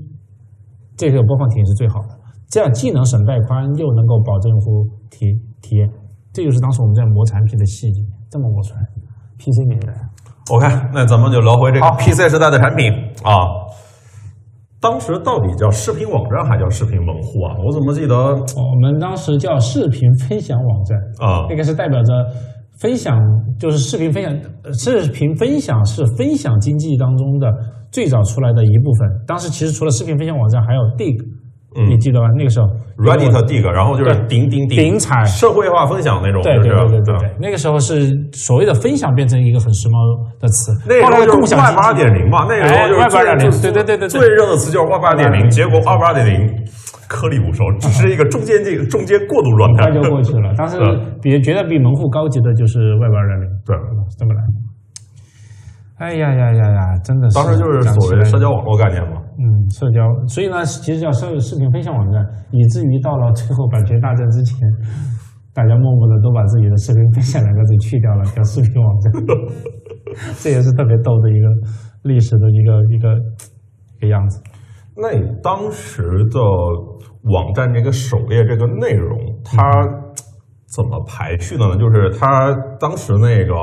[0.96, 2.08] 这个播放体验是最好的，
[2.48, 5.26] 这样既能省带宽，又能够保证用户体
[5.60, 5.90] 体验，
[6.32, 8.80] 这就是当时我们在磨产品的细节，这么磨出来
[9.36, 9.92] ，PC 年代。
[10.50, 12.92] OK，那咱们就聊回这个 PC 时代的产品
[13.24, 13.34] 啊。
[14.80, 17.56] 当时到底叫视频网站还叫视频门户啊？
[17.64, 21.46] 我怎么记得我们当时叫视频分享网站啊？
[21.48, 22.12] 那个是代表着
[22.80, 23.18] 分享，
[23.58, 24.32] 就是视频分享。
[24.72, 27.52] 视频分享是分享经济当中的
[27.90, 29.08] 最早出来的一部分。
[29.26, 31.37] 当时其实除了视频分享网站，还有 Dig。
[31.74, 32.26] 你记得吧？
[32.36, 37.30] 那个时候，Reddit、Dig，然后就是顶顶顶顶彩社会化分享那种，对对对对对。
[37.38, 39.94] 那个时候是所谓的分享变成一个很时髦
[40.40, 40.72] 的词。
[40.88, 44.08] 那个时候就是 Web 二点零嘛，那个时候就是 Web 二点零，对对对对。
[44.08, 46.50] 最热的词就是 Web 二点零，结果 Web 二点零
[47.06, 50.52] 颗粒无收，只是一个中间进中间过渡状态，就过去了。
[50.56, 50.78] 当时
[51.22, 53.76] 比觉得比门户高级的就是 Web 二点零，对，
[54.18, 54.40] 这么来。
[55.98, 57.34] 哎呀呀呀呀，真的是。
[57.34, 59.20] 当时就是所谓的社交网络概念嘛。
[59.38, 64.56] 嗯，社交，所以呢，其实叫社视频分享网站，以至于到了最后版权大战之前，
[65.52, 69.12] 大家默默的都把自己的视频分享两个字去掉了，叫视频网站。
[70.38, 71.48] 这也是特别逗的一个
[72.02, 73.14] 历史的一个一个
[73.98, 74.40] 一个样子。
[74.96, 75.10] 那
[75.42, 76.40] 当时的
[77.22, 79.70] 网站这个首页这个内容，它
[80.74, 81.76] 怎么排序的呢？
[81.76, 83.54] 就是它当时那个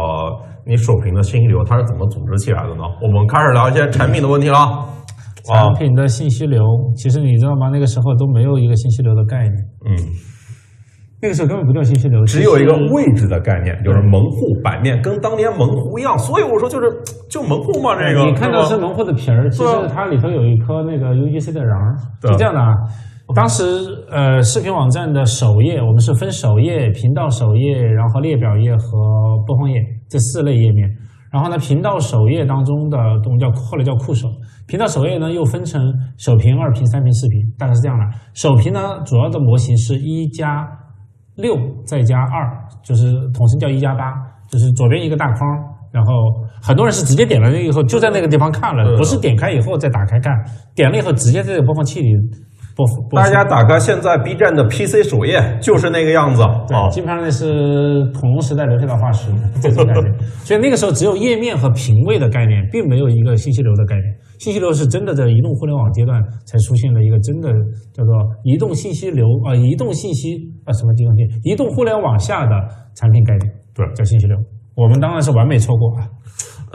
[0.68, 2.82] 你首屏的信息流，它是怎么组织起来的呢？
[3.00, 4.58] 我们开始聊一些产品的问题了。
[5.46, 6.60] 产品的信息流，
[6.98, 7.70] 其实你知道吗？
[7.72, 9.54] 那个时候都没有一个信息流的概念。
[9.86, 9.94] 嗯，
[11.22, 16.18] 那个时候根本不叫信息流，只有一个位置的概念，就是门户版面，跟当年门户一样。
[16.18, 16.90] 所以我说就是
[17.30, 22.74] 就门户嘛，这个你看到是门户的皮儿，其实它里头有一颗那个 UGC 的瓤，是这样的啊。
[23.34, 23.64] 当时
[24.12, 30.88] 呃，视频网站的首页，我们是分首页、频道首页，然后列表页和播放页这四类页面。
[31.32, 34.30] 然后呢，频道首页当中的我们叫后来叫酷手。
[34.68, 35.82] 频道首页呢又分成
[36.18, 38.06] 首屏、二屏、三屏、四屏，大概是这样的。
[38.34, 40.66] 首屏呢主要的模型是一加
[41.36, 44.14] 六再加二，就是统称叫一加八，
[44.48, 45.50] 就是左边一个大框，
[45.92, 46.14] 然后
[46.62, 50.32] 很多人是直接点了那以后就在那个地方看了，不是点开以后再打开看，
[50.74, 52.10] 点了以后直接在这个播放器里。
[53.16, 60.20] 大家打开现在 B 站的 PC 首页，就是那个样子啊，基本上那是恐龙时代留下的化石这种概念。
[60.44, 64.06] 所以那个时候只有页面和屏位的概念，并没有一个信息流的概念。
[64.40, 67.50] 信息流是真的在移动互联网阶段才出现了一个真的
[67.94, 68.12] 叫做
[68.44, 70.36] 移动信息流啊，移动信息
[70.66, 71.50] 啊什么地方去？
[71.50, 72.52] 移动互联网下的
[72.94, 73.54] 产品概念。
[73.74, 74.38] 对叫信息流。
[74.76, 76.04] 我们当然是完美错过啊。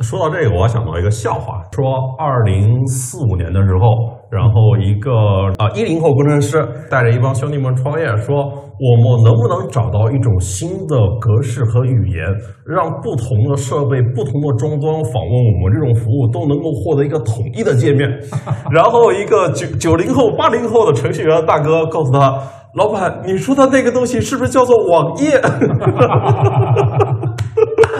[0.03, 1.85] 说到这个，我想到一个笑话，说
[2.19, 5.11] 二零四五年的时候，然后一个
[5.59, 12.25] 啊一零后工程师带着一帮兄弟们创业，说我们能不能找到一种新的格式和语言，
[12.67, 18.09] 让不同的设备、不同的终端访问我们这种服务都能够获得一个统一的界面。
[18.73, 22.39] 然后一个九九零后、八零后的程序员大哥告诉他。
[22.75, 25.33] 老板，你说的那个东西是不是叫做网页？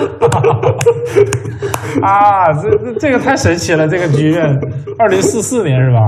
[2.03, 3.87] 啊，这这这个太神奇了！
[3.89, 4.43] 这个局面，
[4.99, 5.99] 二零四四年是吧？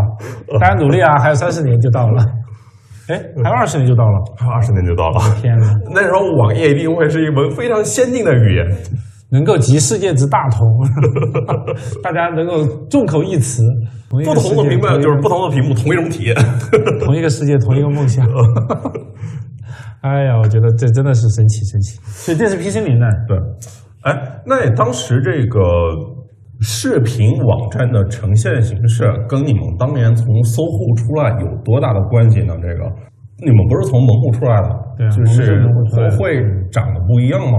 [0.61, 2.24] 大家努力啊，还有三十年就到了。
[3.09, 5.18] 哎，还有二十年就到了，还有二十年就到了。
[5.40, 5.74] 天哪！
[5.92, 8.66] 那时候网页一定会是一门非常先进的语言，
[9.31, 10.66] 能够集世界之大同，
[12.02, 13.62] 大家能够众口一词。
[14.09, 16.37] 不同的屏幕就是不同的屏幕，同一种体验，
[17.00, 18.26] 同一个世界，同一个梦想。
[20.02, 21.98] 哎呀，我觉得这真的是神奇神奇。
[22.05, 23.38] 所以这是 P C 零的，对。
[24.02, 25.60] 哎，那你当时这个
[26.60, 32.54] 视频网站的呈现形式，跟你们当年从搜狐出来有多大的关系呢？
[32.60, 32.82] 这个
[33.38, 35.62] 你们不是从门户出来的，对，就是
[36.18, 37.58] 会长得不一样吗？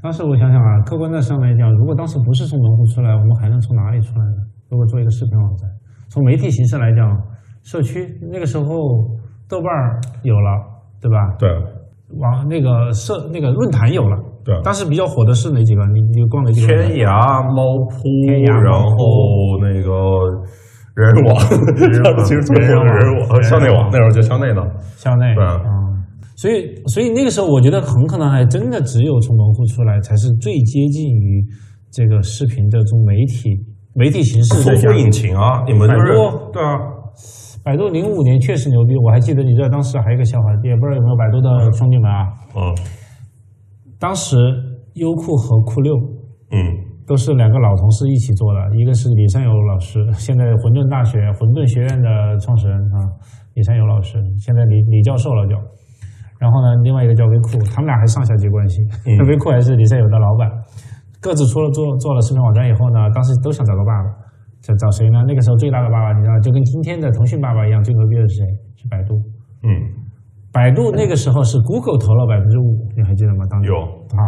[0.00, 4.46] 当时我想想啊，客观的上来讲，如果当时不是从门户出来，我们还能从哪里出来呢？
[4.70, 5.68] 如果做一个视频网站，
[6.08, 7.04] 从媒体形式来讲，
[7.64, 8.64] 社区那个时候
[9.48, 9.72] 豆瓣
[10.22, 10.50] 有了，
[11.00, 11.16] 对吧？
[11.36, 11.50] 对。
[12.16, 14.16] 网那个社那个论坛有了。
[14.48, 15.84] 对，当时比较火的是哪几个？
[15.92, 16.68] 你你逛哪几个？
[16.68, 18.00] 天涯、猫扑，
[18.64, 19.92] 然后那个
[20.96, 21.36] 人人网，
[22.24, 24.64] 其实人人网、校内网，那时候叫校内的。
[24.96, 25.60] 校内，对啊。
[26.34, 31.44] 所以，所以那个时候，我觉得很可能还真的只有从门户出来，才是最接近于
[31.92, 33.52] 这个视频的这种媒体
[33.94, 34.54] 媒体形式。
[34.62, 36.78] 搜索引擎啊，你们百度对啊，
[37.62, 42.32] 百度零五年确实牛逼，我还记得，你知道当时还有一个笑话，也不知道有没有百度的兄弟们啊？
[42.56, 42.74] 嗯。
[43.98, 44.36] 当时
[44.94, 45.94] 优酷和酷六，
[46.50, 46.58] 嗯，
[47.06, 53.10] 都是两个老同事一起做的，一个是李善友老师，现在混沌大学、混沌学院的创始人啊，
[53.54, 55.58] 李善友老师，现在李李教授了叫。
[56.38, 58.78] 然后呢，另外一个叫微酷，他们俩还上下级关系。
[59.18, 60.46] 那微酷还是李善友的老板，
[61.20, 64.08] 各自出了做做了视频网站以后呢，当时都想找个爸爸，
[64.62, 65.26] 想找谁呢？
[65.26, 68.46] 那个时候最大的爸爸，你知道，就跟今天的腾讯爸爸一样，最牛逼的是谁？
[68.78, 69.18] 是百度。
[69.66, 69.97] 嗯。
[70.58, 73.46] 百度那个时候是 Google 投了百分之五，你还记得吗？
[73.48, 73.78] 当时有
[74.18, 74.26] 啊，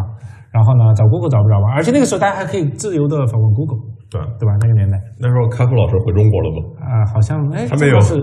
[0.54, 1.74] 然后呢，找 Google 找不着吧？
[1.74, 4.54] 而且那个时候大家还可以自由的访问 Google，对对吧？
[4.62, 6.58] 那个年代，那时候开复老师回中国了吗？
[6.86, 8.14] 啊，好像哎，还没有，是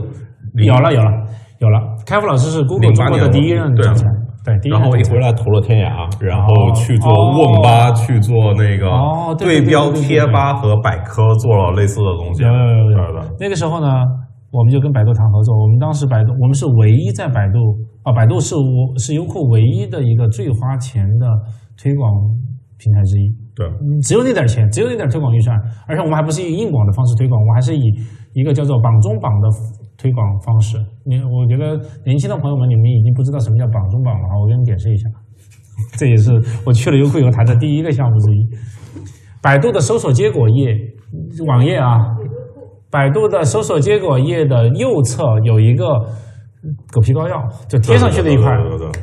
[0.56, 1.12] 有了有了
[1.60, 1.78] 有了。
[2.08, 4.08] 开复老师是 Google 中国的第一任总裁，
[4.46, 8.88] 对，然后一回来投了天涯，然后去做问吧，去做那个
[9.36, 12.44] 对标贴吧和百科，做了类似的东西。
[12.44, 13.20] 有有有有。
[13.40, 13.88] 那个时候呢，
[14.58, 15.54] 我们就跟百度谈合作。
[15.54, 17.78] 我们当时百度，我们是唯一在百度。
[18.02, 21.28] 啊，百度是我是优酷唯一的一个最花钱的
[21.78, 22.10] 推广
[22.80, 23.30] 平台之一。
[23.54, 23.68] 对，
[24.02, 27.84] 只有那点钱，只有那点推广预算，而且我们还不是以硬广的方式推广，我们还是以
[28.34, 29.50] 一个叫做榜中榜的
[29.98, 30.78] 推广方式。
[31.06, 34.34] 你我觉得年轻的朋友们，你们已经不知道什么叫榜中榜了啊！
[34.40, 35.10] 我给你们解释一下，
[36.00, 36.32] 这也是
[36.66, 38.48] 我去了优酷以后谈的第一个项目之一。
[39.42, 40.74] 百度的搜索结果页
[41.46, 41.98] 网页啊，
[42.92, 45.86] 百度的搜索结果页的右侧有一个。
[46.92, 48.52] 狗皮膏药就贴上去的一块，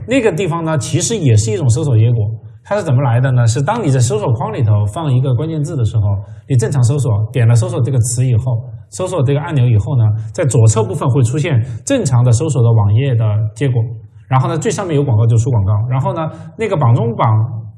[0.07, 2.19] 那个地方呢，其实也是一种搜索结果。
[2.63, 3.47] 它是怎么来的呢？
[3.47, 6.03] 是当你在搜索框里头放一个关键字的时候，
[6.47, 13.81] 你正常搜索，点了搜索这个词以后，搜索这个按钮以后呢，在左侧部分会出现正常的搜索的网页的结果。
[14.29, 15.73] 然后呢，最上面有广告就出广告。
[15.89, 17.27] 然后呢，那个榜中榜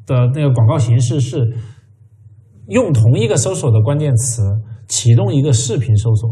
[0.07, 1.47] 的那个广告形式是
[2.69, 4.43] 用同一个搜索的关键词
[4.89, 6.31] 启动一个视频搜索。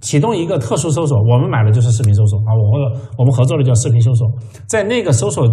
[0.00, 4.30] 启动一个特殊搜索，我们买的就是视频搜索啊，我们我们合作的叫视频搜索，
[4.68, 5.44] 在那个搜索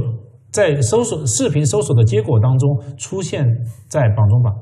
[0.51, 3.43] 在搜索视频搜索的结果当中出现
[3.89, 4.53] 在榜中榜，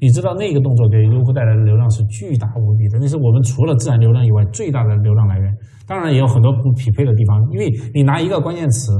[0.00, 5.54] 你知道那个动作给优酷带来的流量是巨大无比的，那是我们除了自然流量以外最大的流量来源。
[5.86, 8.92] 当然也有很多不匹配的地方，因为你拿一个关键词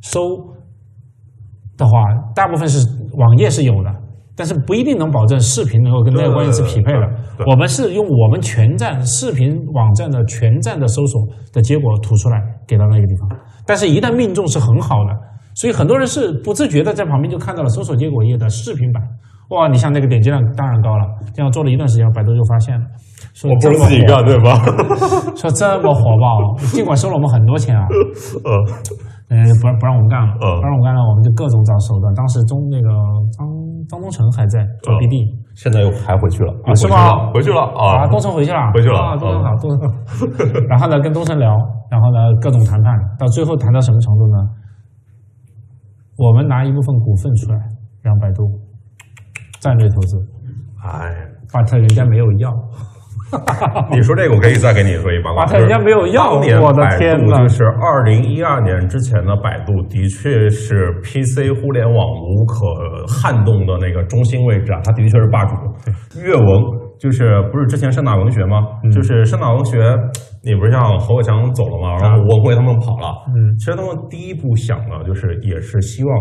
[0.00, 0.18] 搜
[1.76, 1.92] 的话，
[2.34, 2.78] 大部分是
[3.18, 4.03] 网页是有的。
[4.36, 7.00] 但是不一定能保证视频能够跟那个关键词匹配的。
[7.46, 13.28] 我们是用我们全站视频网站的全站的搜索的结果吐出来给到那个地方。
[13.66, 15.10] 但是，一旦命中是很好的，
[15.54, 19.02] 所以很多人是不自觉的在旁边就看到了搜索结果页的视频版。
[19.50, 21.04] 哇，你像那个点击量当然高了。
[21.34, 22.86] 这样做了一段时间，百度就发现了，
[23.34, 24.56] 说我不是自己干对吧？
[25.36, 27.86] 说这么火爆，尽管收了我们很多钱啊。
[28.44, 28.50] 呃。
[29.26, 32.12] 呃，不不让我们干了，不让我们干了，我们就各种找手段。
[32.12, 32.88] 当时中那个
[33.32, 33.48] 张
[33.88, 36.74] 张东城还在做 BD，现在又还回去了啊？
[36.74, 37.30] 是吗？
[37.32, 38.06] 回去了啊？
[38.08, 39.16] 东城回去了，回去了啊？
[39.16, 39.82] 东城好，东城。
[40.68, 41.48] 然后呢，跟东城聊，
[41.90, 44.38] 然后呢，各种谈判，到最后谈到什么程度呢？
[46.16, 47.58] 我们拿一部分股份出来，
[48.02, 48.44] 让百度
[49.60, 50.16] 战略投资
[50.84, 51.10] 哎
[51.50, 52.52] ，，but 人家没有要。
[53.90, 55.44] 你说这个，我可以再给你说一八卦。
[55.44, 65.54] 啊人家没有要我的百天呐度就是二零一二年之前的百度，的确是 PC 互联网无可撼动的那个中心位置啊，它的确是霸主。
[66.22, 66.46] 阅文
[66.98, 68.58] 就是不是之前盛大文学吗？
[68.84, 69.78] 嗯就是盛大文学，
[70.42, 71.96] 你不是像何伟强走了吗？
[72.00, 73.08] 然后文汇他们跑了。
[73.28, 76.14] 嗯其实他们第一步想的就是，也是希望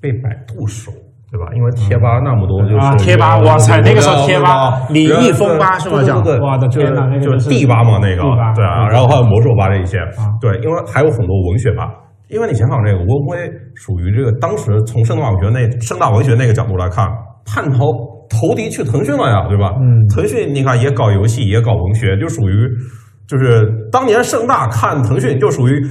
[0.00, 0.92] 被百度收。
[1.34, 1.50] 对吧？
[1.56, 8.22] 因为贴吧那么多，就是啊贴吧哇塞那个时候贴吧李易峰吧是吗对对对叫我的天哪那个就就是是地吧嘛，那个
[8.54, 9.98] 对啊，嗯然后还有魔兽吧这一些，
[10.40, 11.90] 对，因为还有很多文学吧。
[12.30, 13.36] 因为你想想，这个文辉
[13.74, 17.06] 属于这个当时从盛大文学那盛大文学那个角度来看，
[17.44, 17.90] 叛逃
[18.30, 19.74] 投敌去腾讯了呀，对吧？
[19.80, 22.54] 嗯腾讯你看也搞游戏，也搞文学，就属于
[23.26, 25.82] 就是当年盛大看腾讯就属于。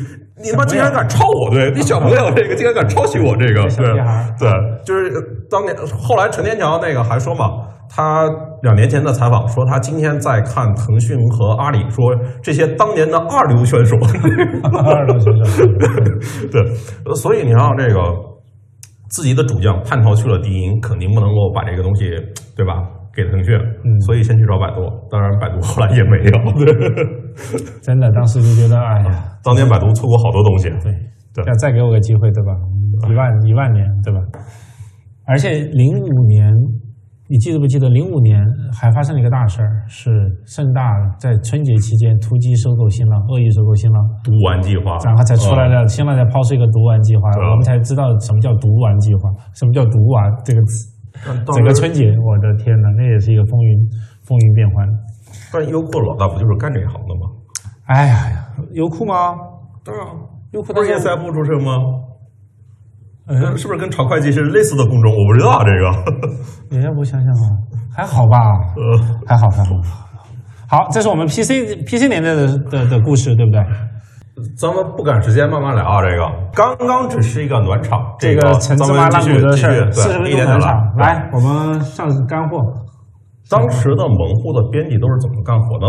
[0.41, 1.71] 你他妈竟然敢抄我，对。
[1.71, 3.93] 你小朋友这个竟然敢抄袭我这个，小对
[4.39, 5.11] 对，就是
[5.49, 7.45] 当年后来陈天桥那个还说嘛，
[7.87, 8.27] 他
[8.63, 12.03] 两年前的采访说他今天在看腾讯和阿里，说
[12.41, 13.95] 这些当年的二流选手，
[14.73, 15.65] 二流选手
[16.51, 16.61] 对，
[17.05, 17.99] 呃所以你让这个
[19.09, 22.09] 自己的主将叛逃去了敌营，肯定不能够把这个东西，
[22.57, 22.73] 对吧？
[23.15, 24.01] 给腾讯，嗯。
[24.07, 26.73] 所以先去找百度，当然百度后来也没有，对，
[27.81, 30.91] 真的当时就觉得，哎呀，当年百度错过好多东西，对，
[31.33, 32.51] 对要再给我个机会，对吧？
[33.09, 34.19] 一万一万年，对吧？
[35.25, 36.51] 而且零五年，
[37.27, 37.89] 你记得不记得？
[37.89, 40.11] 零五年还发生了一个大事儿，是
[40.45, 40.81] 盛大
[41.17, 50.91] 在春节期间突击收购新浪，恶意收购新浪，毒丸计划，然后才出来嗯的，新浪才抛出一个“毒丸计划”，我们才知道什么叫“毒丸计划”，什么叫“毒丸”这个词。
[51.53, 53.79] 整个春节，我的天哪，那也是一个风云
[54.27, 54.85] 风云变幻。
[55.51, 57.29] 但优酷老大不就是干这一行的吗？
[57.87, 59.35] 哎呀呀，优酷吗？
[59.83, 60.07] 对啊，
[60.51, 61.73] 优酷不是但是 ESF 出身吗？
[63.27, 65.11] 嗯，是不是跟炒会计是类似的工种？
[65.11, 66.77] 我不知道啊这个。
[66.77, 67.47] 也要我想想啊，
[67.95, 68.37] 还好吧，
[68.75, 69.71] 呃，还好，还好。
[70.67, 73.61] 好，这是我们 PC PC 年代的的的故事，对不对？
[74.57, 76.01] 咱们不赶时间，慢慢聊啊。
[76.01, 82.57] 这个刚刚只是一个暖场，这个个陈芝麻咱们继续烂谷的事四十分钟暖场，来，我们上干货。
[83.49, 85.87] 当时的门户的编辑都是怎么干活的？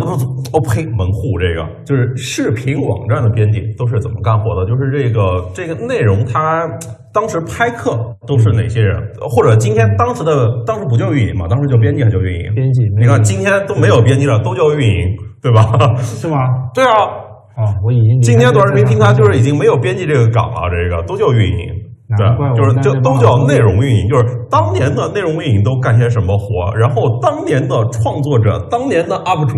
[0.52, 4.66] 哦呸，门户这个就是视频网站的编辑都是怎么干活的？
[4.66, 6.68] 就是这个这个内容，它
[7.12, 9.00] 当时拍客都是哪些人？
[9.20, 11.46] 或者今天当时的当时不叫运营嘛？
[11.48, 12.54] 当时叫编辑还叫运营？
[12.54, 15.62] 编辑你看今天都没有编辑了，都叫运营，对吧？
[16.02, 16.36] 是吗？
[16.74, 16.90] 对啊，
[17.56, 21.83] 啊，我已经今天短视频平台就是已经没有编辑这个岗了，这个都叫运营。
[22.04, 22.20] 对
[22.54, 29.56] 就是就都叫内容运营，就是当年的内容运营都干些什么活，然后当年的创作者、当年的 UP 主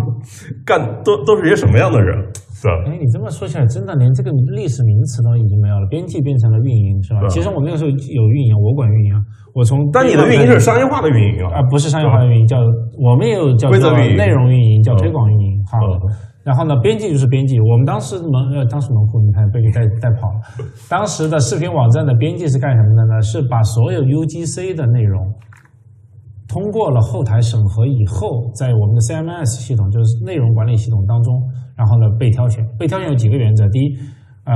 [0.64, 2.14] 干都都是些什么样的人，
[2.62, 2.78] 对吧？
[2.86, 7.20] 哎，你这么说起来，真的连这个历史名词都已经没有了，编辑变成了运营，是吧？
[7.20, 9.18] 对其实我那个时候有运营，我管运营啊，
[9.52, 12.58] 我从但你的运营是商业化的运营啊啊，，不是商业化的运营，叫
[13.02, 15.78] 我们也有叫做规则运营内容运营，叫推广运营哈。
[15.82, 15.98] 嗯
[16.46, 17.58] 然后呢，编辑就是编辑。
[17.58, 20.38] 我们当时门呃，当时门户你看被你带带跑了。
[20.88, 23.20] 当时的视频网站的编辑是干什么的呢？
[23.20, 25.34] 是把所有 UGC 的内容
[26.46, 31.34] 通过了后台审核以后，在我们的 CMS 系统，就是内容管理系统当中，
[31.76, 32.64] 然后呢被挑选。
[32.78, 33.98] 被挑选有几个原则：第一，
[34.44, 34.54] 呃，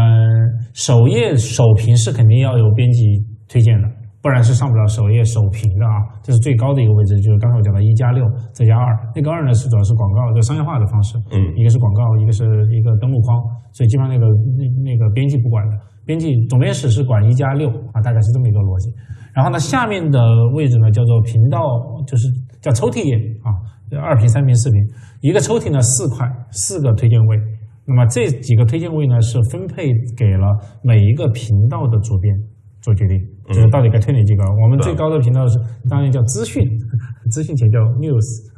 [0.72, 3.88] 首页首屏是肯定要有编辑推荐的，
[4.22, 6.20] 不然是上不了首页首屏的啊。
[6.22, 8.96] 这是最高的一个位置，就是刚才我讲的一加六再加二。
[9.14, 13.40] 那个二呢是主要是广告的商业化的方式，嗯一个是广告，一个是一个登录框，
[13.72, 14.26] 所以基本上那个
[14.58, 18.92] 那那个编辑不管的，编辑总编室是管一加六啊，大概是这么一个逻辑。
[19.32, 20.20] 然后呢，下面的
[20.54, 21.58] 位置呢叫做频道，
[22.06, 22.26] 就是
[22.60, 23.54] 叫抽屉页啊，
[24.02, 24.80] 二屏、三屏、四屏，
[25.20, 27.38] 一个抽屉呢四块，四个推荐位。
[27.86, 30.46] 那么这几个推荐位呢是分配给了
[30.82, 32.34] 每一个频道的主编
[32.82, 34.42] 做决定，就是到底该推哪几个。
[34.62, 36.62] 我们最高的频道是当年叫资讯，
[37.30, 38.50] 资讯前叫 news。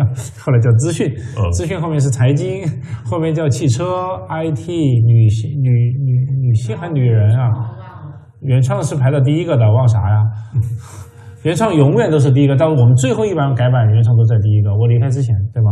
[0.40, 2.62] 后来叫资讯嗯，资讯后面是财经，
[3.04, 3.84] 后面叫汽车、
[4.30, 4.66] IT、
[5.04, 5.68] 女性、女
[6.00, 7.52] 女女性还女人啊，
[8.40, 10.16] 原创是排到第一个的，忘啥呀？
[11.44, 14.74] 原创永远都是第一个，到我们最后一版改版，原创都在第一个。
[14.74, 15.68] 我离开之前，对吧？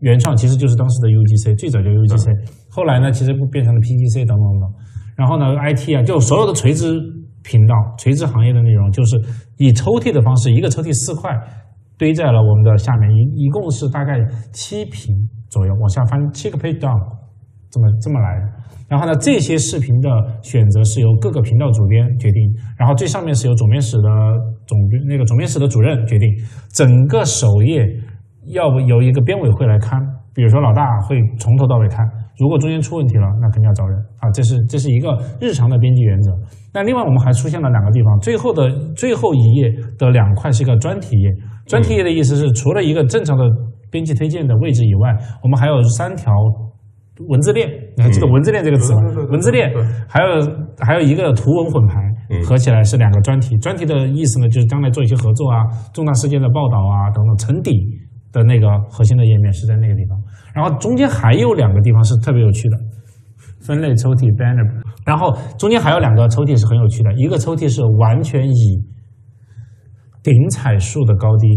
[0.00, 2.32] 原创其实就是当时的 UGC，最早叫 UGC，、
[2.70, 4.72] 后来呢，其实变成了 PGC 等等等。
[5.16, 6.92] 然后呢，IT 啊，就所有的垂直
[7.42, 9.16] 频道、垂直行业的内容，就是
[9.56, 11.32] 以抽屉的方式，一个抽屉四块
[11.96, 14.12] 堆在了我们的下面，一一共是大概
[14.52, 15.16] 七屏
[15.48, 17.00] 左右，往下翻七个 page down，
[17.70, 18.28] 这么这么来。
[18.88, 20.08] 然后呢，这些视频的
[20.42, 24.08] 选择是由各个频道主编决定，然后最上面是由总编室的
[24.66, 26.28] 总那个总编室的主任决定。
[26.72, 27.82] 整个首页
[28.52, 29.98] 要不由一个编委会来看，
[30.34, 32.06] 比如说老大会从头到尾看，
[32.38, 36.30] 如果中间出问题了，那肯定要找人啊，这是这是一个日常的编辑原则。
[36.74, 41.30] 那另外我们还出现了两个地方，最后的最后一页的两块是一个专题页。
[41.66, 43.44] 专题页的意思是，除了一个正常的
[43.90, 46.32] 编辑推荐的位置以外，我们还有三条
[47.28, 47.68] 文字链。
[47.96, 49.72] 你还记得文字链这个词吗文字链
[50.06, 50.28] 还有
[50.78, 51.94] 还有一个图文混排
[52.28, 53.56] 嗯，合起来是两个专题。
[53.56, 55.64] 专题的意思呢，就是将来做一些合作啊、
[55.94, 57.72] 重大事件的报道啊等等，沉底
[58.36, 60.20] 的那个核心的页面是在那个地方。
[60.52, 62.76] 然后中间还有两个地方是特别有趣的，
[63.60, 64.64] 分类抽屉 banner，
[65.04, 68.84] 然后中间还有两个抽屉是很有趣的，一个抽屉是完全以
[70.22, 71.48] 顶彩数的高低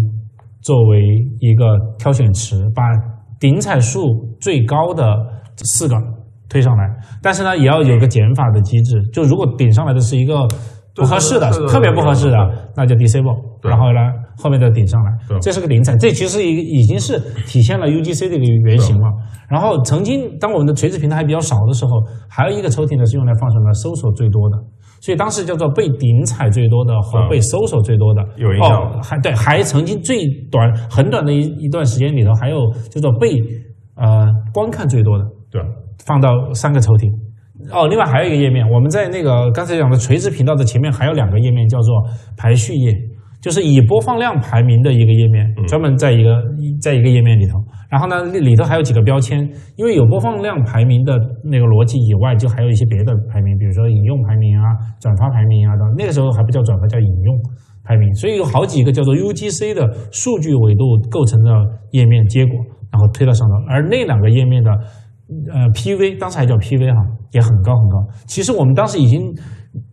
[0.62, 1.02] 作为
[1.40, 2.84] 一个挑选池，把
[3.40, 4.02] 顶彩数
[4.42, 5.04] 最高的
[5.64, 5.96] 四个
[6.50, 6.84] 推上来，
[7.22, 10.46] 但是呢，也要有个减法的机制，就如果顶上来的是一个
[10.94, 12.38] 不合适的，特别不合适的，
[12.76, 14.00] 那就 disable，然后呢，
[14.42, 15.12] 后面的顶上来，
[15.42, 19.08] 这是个顶彩，这其实已已经是体现了 UGC 的一个原型了。
[19.50, 21.92] 然后曾经当我们的垂直平台还比较少的时候，
[22.30, 24.58] 还有一个抽屉呢是用来放什么搜索最多的。
[25.02, 32.58] 所以当时叫做被顶踩最多的和被搜索最多的，嗯有印象哦，还对，还曾经最短很短的一一段时间里头，还有
[32.90, 33.32] 叫做被
[33.96, 35.62] 呃观看最多的，对，
[36.06, 37.10] 放到三个抽屉。
[37.72, 42.04] 哦，另外还有一个页面，我们在那个刚才讲的垂直频道的前面还有两个页面，叫做
[42.38, 42.92] 排序页，
[43.42, 46.44] 就是以播放量排名的一个页面，专门在一个
[46.82, 47.58] 在一个页面里头。
[47.90, 49.40] 然后呢，里里头还有几个标签，
[49.78, 55.88] 因为有播放量排名的那个逻辑以外，就还有一些别的排名，比如说引用排名啊、转发排名啊等。
[55.98, 57.36] 那个时候还不叫转发，叫引用
[57.84, 58.14] 排名。
[58.14, 61.50] 所以有好几个叫做 UGC 的数据维度构成的
[61.92, 62.54] 页面结果，
[62.92, 63.56] 然后推到上头。
[63.68, 64.70] 而那两个页面的
[65.52, 67.00] 呃 PV，当时还叫 PV 哈，
[67.32, 68.06] 也很高很高。
[68.28, 69.34] 其实我们当时已经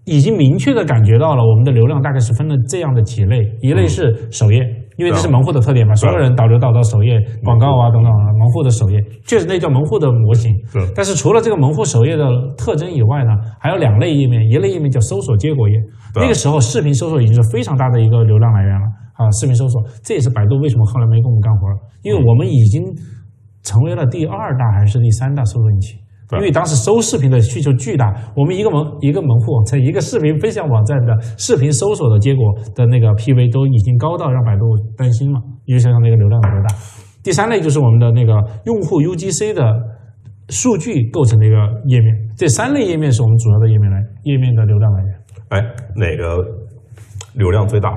[0.06, 4.62] 已经明确的感觉到了，我们的流量大概是分了这样的几类，一类是首页。
[4.96, 10.50] 因为这是门户的特点嘛，所有人导流导到首页，广告啊等等啊，门户的首页，确实那叫门户的模型。
[10.72, 12.24] 对但是除了这个门户首页的
[12.56, 13.30] 特征以外呢，
[13.60, 15.74] 还有两类页面，一类页面叫搜索结果页，
[16.14, 18.86] 对那个时候视频搜索已经是非常大的一个流量来源了
[19.20, 22.82] 啊，视频搜索，这也是百度为什么后来没跟我们干活了，因为我们已经
[23.62, 26.00] 成为了第二大还是第三大搜索引擎。
[26.28, 32.42] 对因为当时搜视频的需求巨大，我们一个门一个门户网站一个视频分享网站的视频搜索的结果
[32.74, 34.64] 的那个 PV 都已经高到让百度
[34.96, 36.74] 担心了，因为想想那个流量有多大。
[37.22, 38.32] 第三类就是我们的那个
[38.64, 39.62] 用户 UGC 的
[40.48, 41.56] 数据构成的一个
[41.86, 45.14] 页面，这三类页面是我们主要的页面来页面的流量来源。
[45.50, 45.60] 哎，
[45.94, 46.42] 哪个
[47.34, 47.90] 流量最大？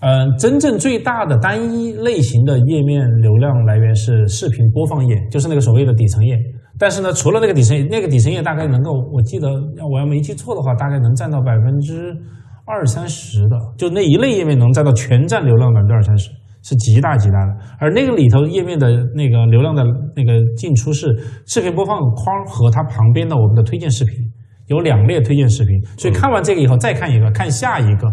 [0.00, 6.36] 嗯，真正最大的单一类型的页面流量来源是视频播放页，就是那个所谓的底层页。
[6.78, 9.48] 但是呢，除了那个底层页，那个底层页大概能够，我记得
[9.90, 12.12] 我要没记错的话，大概能占到百分之
[12.66, 16.30] 二三十的，就那一类页面能占到全站流量百分之二三十，
[16.62, 17.56] 是极大极大的。
[17.80, 19.82] 而那个里头页面的那个流量的
[20.14, 21.06] 那个进出是
[21.46, 24.14] 视频播放框和它旁边的我们的推荐视频，
[24.66, 28.06] 有两列推荐视频，所以看完这个以后再看一个，看下一个。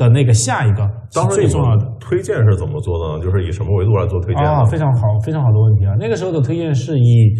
[0.00, 3.22] 的那个下一个是当时最重要的推荐是怎么做的呢？
[3.22, 5.94] 就是以什么维度来做推荐啊，非常好，非常好的问题啊！
[6.00, 7.36] 那个时候的推荐是以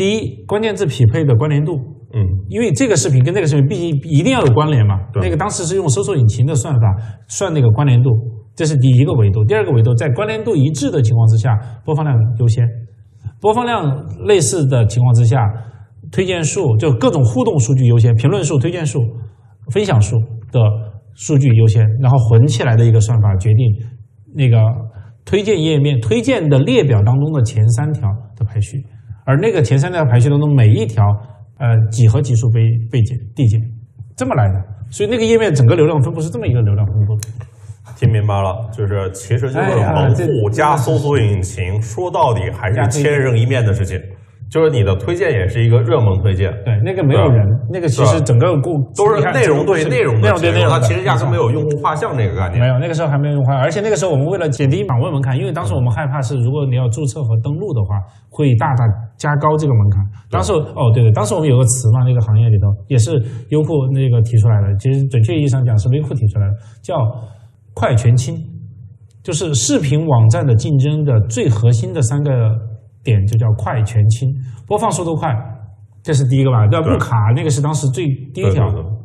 [0.00, 1.72] 第一关键字匹配的关联度，
[2.14, 4.98] 嗯，因为这个视频跟那个视频毕竟一定要有关联嘛。
[5.12, 6.80] 对那个当时是用搜索引擎的算法
[7.28, 8.08] 算那个关联度，
[8.56, 9.44] 这是第一个维度。
[9.44, 12.66] 第二个维度，在关联度一致的情况之下，播放量优先。
[13.42, 13.84] 播放量
[14.26, 15.38] 类似的情况之下，
[16.10, 18.98] 推荐数就各种互动数据优先，评论数、推荐数、
[19.70, 20.16] 分享数
[20.50, 20.62] 的
[21.14, 23.66] 数据优先，然后混起来的一个算法决定
[24.34, 24.56] 那个
[25.26, 28.82] 推荐页面推荐的列表当中的前三条的排序，
[29.30, 31.04] 而那个前三条排序当中每一条
[31.58, 32.60] 呃几何级数被
[32.90, 33.60] 被减递减，
[34.16, 34.60] 这么来的。
[34.90, 37.16] 所以那个页面整个流量分布是这么一个流量分布。
[37.96, 44.00] 听明白了，就是其实就是哎呀门户加搜索引擎，说到底还是千人一面的事情。
[44.50, 52.58] 就是你的推荐也是一个热门推荐，对，那个没有人，那个其实整个故都是内容对内容内容对内容，它其实压根没有用户画像这个概念。
[52.58, 57.94] 没有，那个时候还没有用户画像，而且那个时候我们为了减低访问门槛，因为当时我们害怕是如果你要注册和登录的话，
[58.28, 58.84] 会大大
[59.16, 60.04] 加高这个门槛。
[60.28, 63.12] 当时哦，对对，当时我们有个词嘛，那个行业里头也是
[63.50, 66.96] 优酷那个提出来的，其实准确意义上讲是优酷提出来的，叫
[67.72, 68.34] 快全清，
[69.22, 72.30] 就是视频网站的竞争的最核心的三个
[73.02, 74.28] 点就叫快全清，
[74.66, 75.30] 播放速度快，
[76.02, 78.70] 这是第一个吧，要不卡那个是当时最第一条。
[78.70, 79.00] 对对对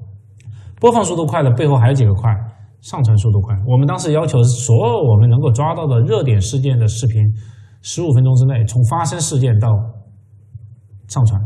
[0.81, 2.29] 播放速度快的背后还有几个快，
[2.81, 3.55] 上传速度快。
[3.65, 7.23] 我们当时要求所有我们能够抓到的热点事件的视频，
[7.81, 9.69] 十五分钟之内，从发生事件到
[11.07, 11.41] 上传、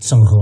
[0.00, 0.36] 审核、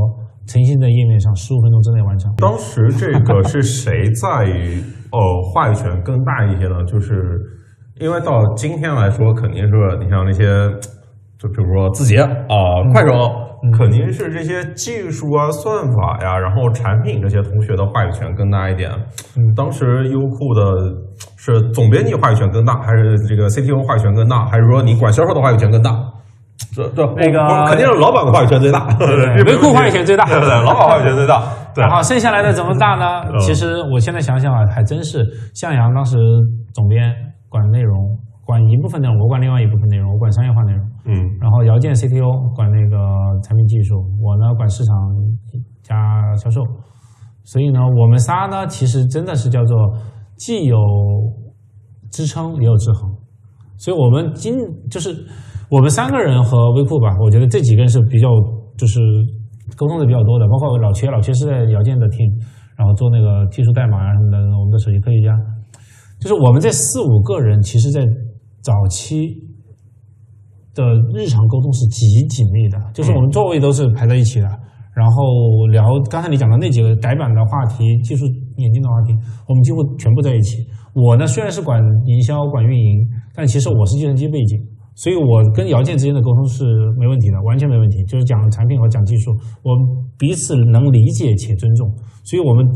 [0.46, 2.34] 呈现在页面上，十五分钟之内完成。
[2.36, 4.82] 当时这个是谁在于
[5.12, 6.82] 呃话语权更大一些呢？
[6.84, 7.38] 就是
[8.00, 10.44] 因为到今天来说，肯定是你像那些，
[11.38, 12.56] 就比如说字节啊、
[12.92, 13.12] 快手，
[13.76, 18.90] 肯定是这些技术啊、算法呀，然后产品这些同学的话语权更大一点。
[19.36, 20.62] 嗯当时优酷的
[21.36, 25.90] 是总编辑话语权更大，还是这个 CTO 话语权更大，还是说你管销售的话语权更大？
[26.74, 29.06] 这这那个肯定是老板的话语权最大，对
[29.44, 31.42] 维库话语权最大对对对，老板话语权最大，
[31.74, 31.84] 对。
[31.88, 33.22] 好，剩下来的怎么大呢？
[33.32, 35.24] 嗯其实我现在想想啊，还真是
[35.54, 36.16] 向阳当时
[36.74, 37.14] 总编
[37.48, 40.86] 管内容，管一部分内容，我管另外一部分内容，我管商业化内容。
[41.04, 42.96] 嗯然后姚建 CTO 管那个
[43.42, 44.94] 产品技术，我呢管市场
[45.82, 45.94] 加
[46.36, 46.62] 销售。
[47.44, 49.74] 所以呢，我们仨呢，其实真的是叫做
[50.36, 50.76] 既有
[52.10, 53.10] 支撑也有制衡。
[53.78, 54.52] 所以我们今
[54.90, 55.08] 就是
[55.70, 58.28] 我们三个人和微库吧，我觉得这几个人是比较
[58.76, 59.00] 就是
[59.76, 62.36] 沟通的比较多的，包括老切，老切是在姚建的 team，
[62.76, 65.32] 然后做那个技术代码啊什么的，我们的首席科学家，
[66.18, 68.04] 就是我们这四五个人，其实在
[68.62, 69.28] 早期
[70.74, 74.48] 的日常沟通是极紧密的，就是我们座位都是排在一起的，
[74.94, 78.24] 然后聊刚才你讲的那几个改版的话题、技术
[78.56, 79.12] 演进的话题，
[79.48, 80.58] 我们几乎全部在一起。
[80.94, 84.58] 我呢虽然是管营销、管运营，但其实我是计算机背景，
[84.96, 86.64] 所以我跟姚建之间的沟通是
[86.98, 88.04] 没问题的，完全没问题。
[88.04, 89.30] 就是讲产品和讲技术，
[89.62, 89.86] 我们
[90.18, 91.88] 彼此能理解且尊重。
[92.24, 92.66] 所以我们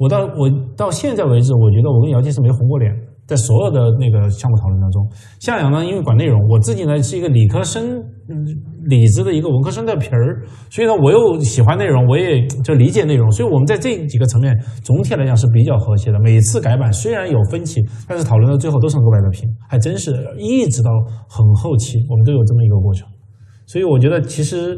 [0.00, 2.90] 我到我到现在为止，我觉得我跟姚建是没红过脸。
[3.26, 5.06] 在所有的那个项目讨论当中，
[5.38, 8.44] 向阳呢，因为管内容，我自己呢是一个理科生，嗯，
[8.86, 16.18] 理子的一个文科生的皮儿，所以呢，我又喜欢内容，我也就理解内容，所以我们在这几个层面总体来讲是比较和谐的。
[16.18, 20.90] 每次改版虽然有分歧，但是讨论到最后都是能够摆得平，还真是一直到
[21.28, 23.06] 很后期，我们都有这么一个过程。
[23.66, 24.76] 所以我觉得其实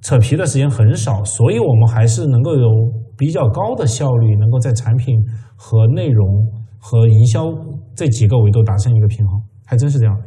[0.00, 2.68] 扯皮的时间很少，所以我们还是能够有
[3.20, 5.14] 比较高的效率，能够在产品
[5.54, 6.24] 和内容
[6.80, 7.44] 和营销
[7.94, 10.24] 这几个维度达成一个平衡，还真是这样的。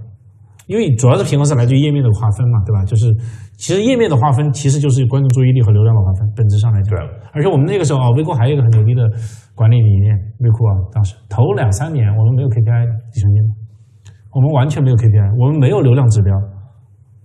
[0.68, 2.86] 因为主要的平衡是来自于页面的划分嘛，对吧？
[2.86, 3.12] 就是
[3.58, 6.96] 其实页面的划分其实就是观众注意力和流量的划分，本质上来讲。
[6.96, 7.00] 对
[7.34, 9.02] 而且我们那个时候啊，微库还有一个很牛逼的
[9.56, 13.50] 管理理念，微库啊，当时头两三年我们没有 KPI 底层金的，
[14.32, 16.32] 我们完全没有 KPI，我们没有流量指标，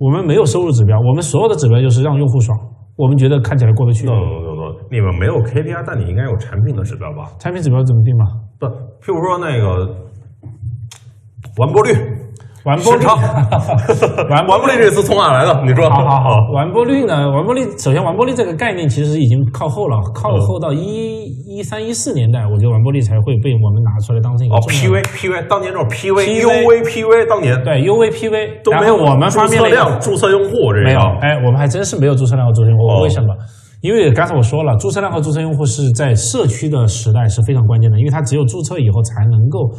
[0.00, 2.58] 我们没有收入指标，我们所有的指标就是让用户爽，
[2.96, 4.06] 我们觉得看起来过得去。
[4.06, 4.47] no no no，
[4.91, 7.30] 你们没有 KPI，但你应该有产品的指标吧？
[7.39, 8.24] 产品指标怎么定嘛？
[8.59, 8.66] 不，
[9.03, 9.86] 譬如说那个
[11.59, 11.93] 完播率、
[12.64, 13.05] 完播率，
[14.30, 15.62] 完完播率这词从哪来的？
[15.66, 15.89] 你说？
[15.91, 17.30] 好好好，完播率呢？
[17.30, 31.07] 完播率首先完播率这个概念其实已经靠后了，靠后到一一三一四年代，我觉得完播率才会被我们拿出来当成一个，PV PV，当年这种 PV、PV UV、PV，当年对 UVPV 都没有我们注发明了注册用户这没有，个。
[31.20, 32.89] 哎，我们还真是没有注册量和注册用户。
[32.89, 33.34] 哦为什么？
[33.80, 39.70] 因为刚才我说了，注册量和注册用户是在社区的时代是非常关键的，因为它只有注册以后才能够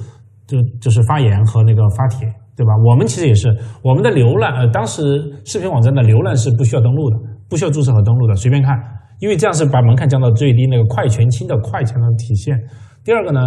[0.48, 2.72] 就就是发言和那个发帖，对吧？
[2.88, 3.50] 我们其实也是，
[3.84, 5.02] 我们的浏览，呃，当时
[5.46, 7.18] 视频网站的浏览是不需要登录的，
[7.50, 8.74] 不需要注册和登录的，随便看，
[9.20, 12.58] 因为这样是把门槛降到最低，那个快全清的快才能体现。
[13.04, 13.42] 第二个呢，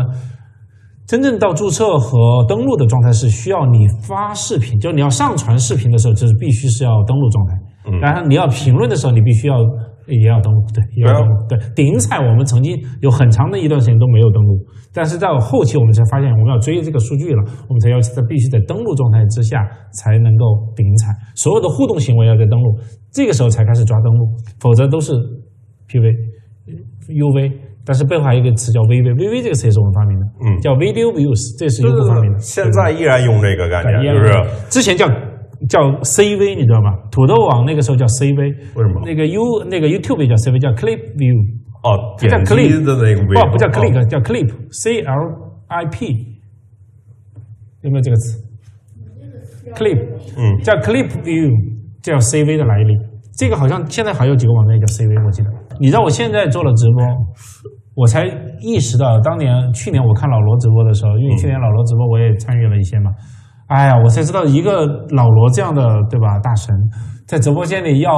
[1.07, 7.55] 真正到注册和登录的状态是需要你发视频，就是你要上传视频的时候，就是必须是要登录状态。
[7.85, 9.57] 嗯然后你要评论的时候，你必须要
[10.07, 11.35] 也要登录，对，也要登录。
[11.49, 14.59] 对，顶彩我们曾经有很长的一段时间都没有登录，
[14.93, 22.79] 但是到后期我们才发现我们要追这个数据了，我们才要在必须在登录状态之下才能够顶彩，所有的互动行为要在登录，
[23.13, 24.27] 这个时候才开始抓登录，
[24.61, 25.13] 否则都是
[25.89, 26.13] PV、
[27.09, 27.53] UV。
[27.85, 32.39] 但是背后还有一个词叫 VV，VV 这个词也是我们发明的，嗯叫 Video Views，这是优酷发明的。
[32.39, 34.31] 现在依然用这个概念，就是
[34.71, 35.05] 之前叫
[35.69, 36.93] 叫 CV，你知道吗？
[37.11, 38.37] 土豆网那个时候叫 CV，
[38.75, 41.39] 为什么那个 U 那个 YouTube 也叫 CV，叫 Clip View，
[41.83, 46.07] 哦，它叫 Clip 的那个位不不叫哦 Click，叫 Clip，C L I P，
[47.83, 48.43] 有没有这个词
[49.75, 49.99] ？Clip，
[50.37, 51.51] 嗯，叫 Clip View，
[52.03, 52.93] 叫 CV 的来历。
[53.35, 55.51] 这个好像现在还有几个网站也叫 CV，我记得。
[55.81, 57.03] 你知道我现在做了直播，
[57.95, 58.27] 我才
[58.61, 63.11] 意识到，当年去年我看老罗直播的时候，因为去年老罗直播我也参与了一些嘛，
[63.73, 66.75] 哎呀，我才知道一个老罗这样的对吧大神，
[67.27, 68.13] 在直播间里要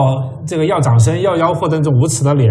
[0.45, 2.51] 这个要掌声要吆喝的那种无耻的脸，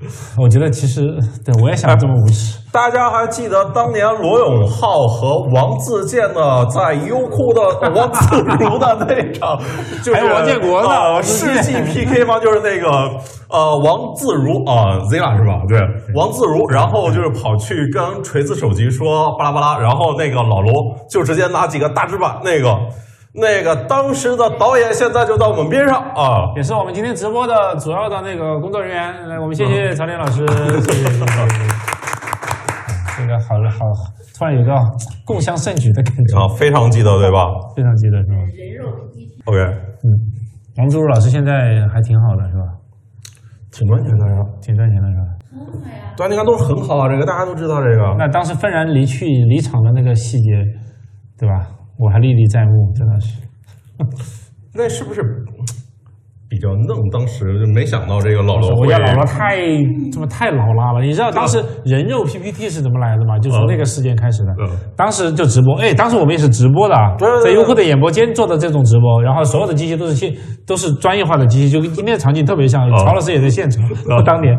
[0.38, 1.02] 我觉得其实
[1.44, 2.58] 对我也想这么无耻。
[2.72, 9.58] 大家还记得当年罗永浩和王自健的，在优酷的王自如的那场，
[10.02, 12.38] 就是还有王建国的世纪 PK 吗？
[12.38, 12.88] 就是那个
[13.50, 15.60] 呃王自如啊、Zilla 是吧？
[15.68, 15.78] 对，
[16.14, 20.72] 王自如，然后就是跑去跟锤子手机说巴拉巴拉，然后那个老罗
[21.10, 22.72] 就直接拿几个大纸板，那个
[23.32, 26.50] 那个当时的导演现在就在我们边上啊。
[26.56, 29.28] 也是我们今天直播的主要的那个工作人员。
[29.28, 30.44] 来，我们谢谢曹林老师。
[33.20, 33.78] 这个好了好，
[34.38, 34.74] 突然有个
[35.26, 38.34] 共襄盛举的感觉，啊，非常记得对吧非常记得是吧？
[38.56, 38.88] 人肉
[39.44, 40.08] ？OK，嗯
[40.78, 41.52] 王自如老师现在
[41.92, 42.64] 还挺好的是吧？
[43.70, 44.36] 挺赚钱的呀。
[44.62, 45.22] 挺赚钱的是吧？
[45.52, 46.14] 很好呀。
[46.16, 48.16] 对，你看都是很好啊，这个大家都知道这个。
[48.18, 50.64] 那当时愤然离去离场的那个细节，
[51.38, 51.68] 对吧？
[52.00, 53.38] 我还历历在目，真的是。
[54.72, 55.20] 那是不是
[56.48, 56.88] 比较嫩？
[57.12, 59.56] 当时就没想到这个老罗会我家姥姥太
[60.10, 61.02] 怎么太老拉了？
[61.02, 63.38] 你知道当时人肉 PPT 是怎么来的吗？
[63.38, 64.52] 就从那个事件开始的。
[64.58, 66.94] 嗯当时就直播，哎，当时我们也是直播的
[67.44, 70.34] 在优酷的演播间做的这种直播，然后所有的机器都是现
[70.66, 72.88] 都是专业化的机器，就跟今天的场景特别像。
[72.98, 73.84] 曹老师也在现场，
[74.24, 74.56] 当年。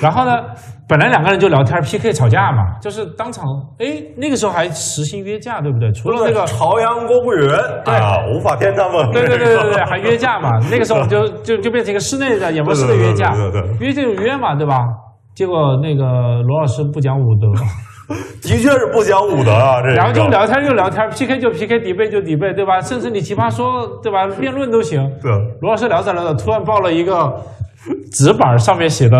[0.00, 0.42] 然后呢，
[0.88, 3.44] 本来两个人就聊天 PK 吵架嘛，就是当场，
[3.78, 5.90] 哎，那个时候还实行约架，对不对？
[5.92, 7.50] 除了那个朝阳公务员
[7.86, 9.10] 啊，无法天他们。
[9.12, 10.50] 对对对对对，还约架嘛？
[10.70, 14.78] 那个时候就就就变成一个室内的演播室的约架对对对对，约就约嘛，对吧？
[15.34, 16.04] 结果那个
[16.42, 17.48] 罗老师不讲武德，
[18.42, 19.94] 的确是不讲武德啊，这个。
[19.94, 22.80] 然后就聊天就聊天，PK 就 PK，底背就底背，对吧？
[22.80, 24.26] 甚至你奇葩说，对吧？
[24.40, 25.00] 辩论都行。
[25.22, 25.30] 对，
[25.60, 27.34] 罗老师聊着聊着，突然报了一个
[28.12, 29.18] 纸板，上面写的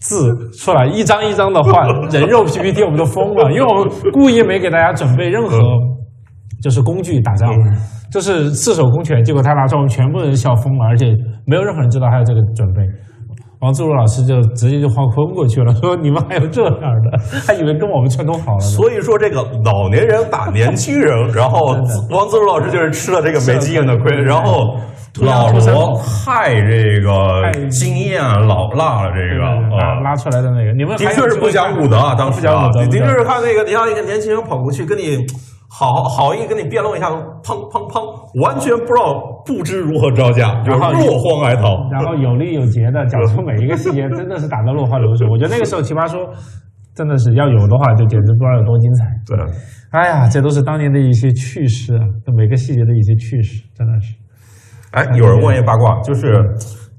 [0.00, 5.58] 字出来，一张一张的换， 人肉 PPT，我们都疯了，因为我们故意没给大家准备任何
[6.62, 7.50] 就是工具打仗，
[8.10, 11.06] 就是赤手空拳，结果他拿出来，我们全部人笑疯了，而且
[11.46, 12.80] 没有任何人知道还有这个准备。
[13.60, 18.70] 王自如老师就直接就画昏过去了， 说你们还有这样的，还以为跟我们串通好了呢。
[18.70, 21.74] 所以说这个老年人打年轻人，然后
[22.10, 24.76] 王自如老师就是吃了这个没经验的亏，然后
[25.20, 30.00] 老罗太这个经验老辣了，这个拉啊。
[30.00, 35.18] 拉出来的那个，你们的确是不讲武德啊，当时啊，不讲武德，的确是看那个，你像一个年轻人跑过去跟你
[35.68, 37.10] 好好意跟你辩论一下，
[37.42, 41.88] 砰砰砰，完全不知道不知如何招架，就是然后落荒而逃。
[41.90, 45.28] 然后有力有节的讲出每一个细节， 真的是打得落花流水。
[45.28, 46.20] 我觉得那个时候奇葩说
[46.94, 49.04] 真的是要有的话，就简直不知道有多精彩。
[49.26, 49.38] 对，
[49.90, 54.14] 哎呀，这都是当年的一些趣事啊，这每个细节的一些趣事，真的是。
[54.92, 56.32] 哎，有人问一八卦，就是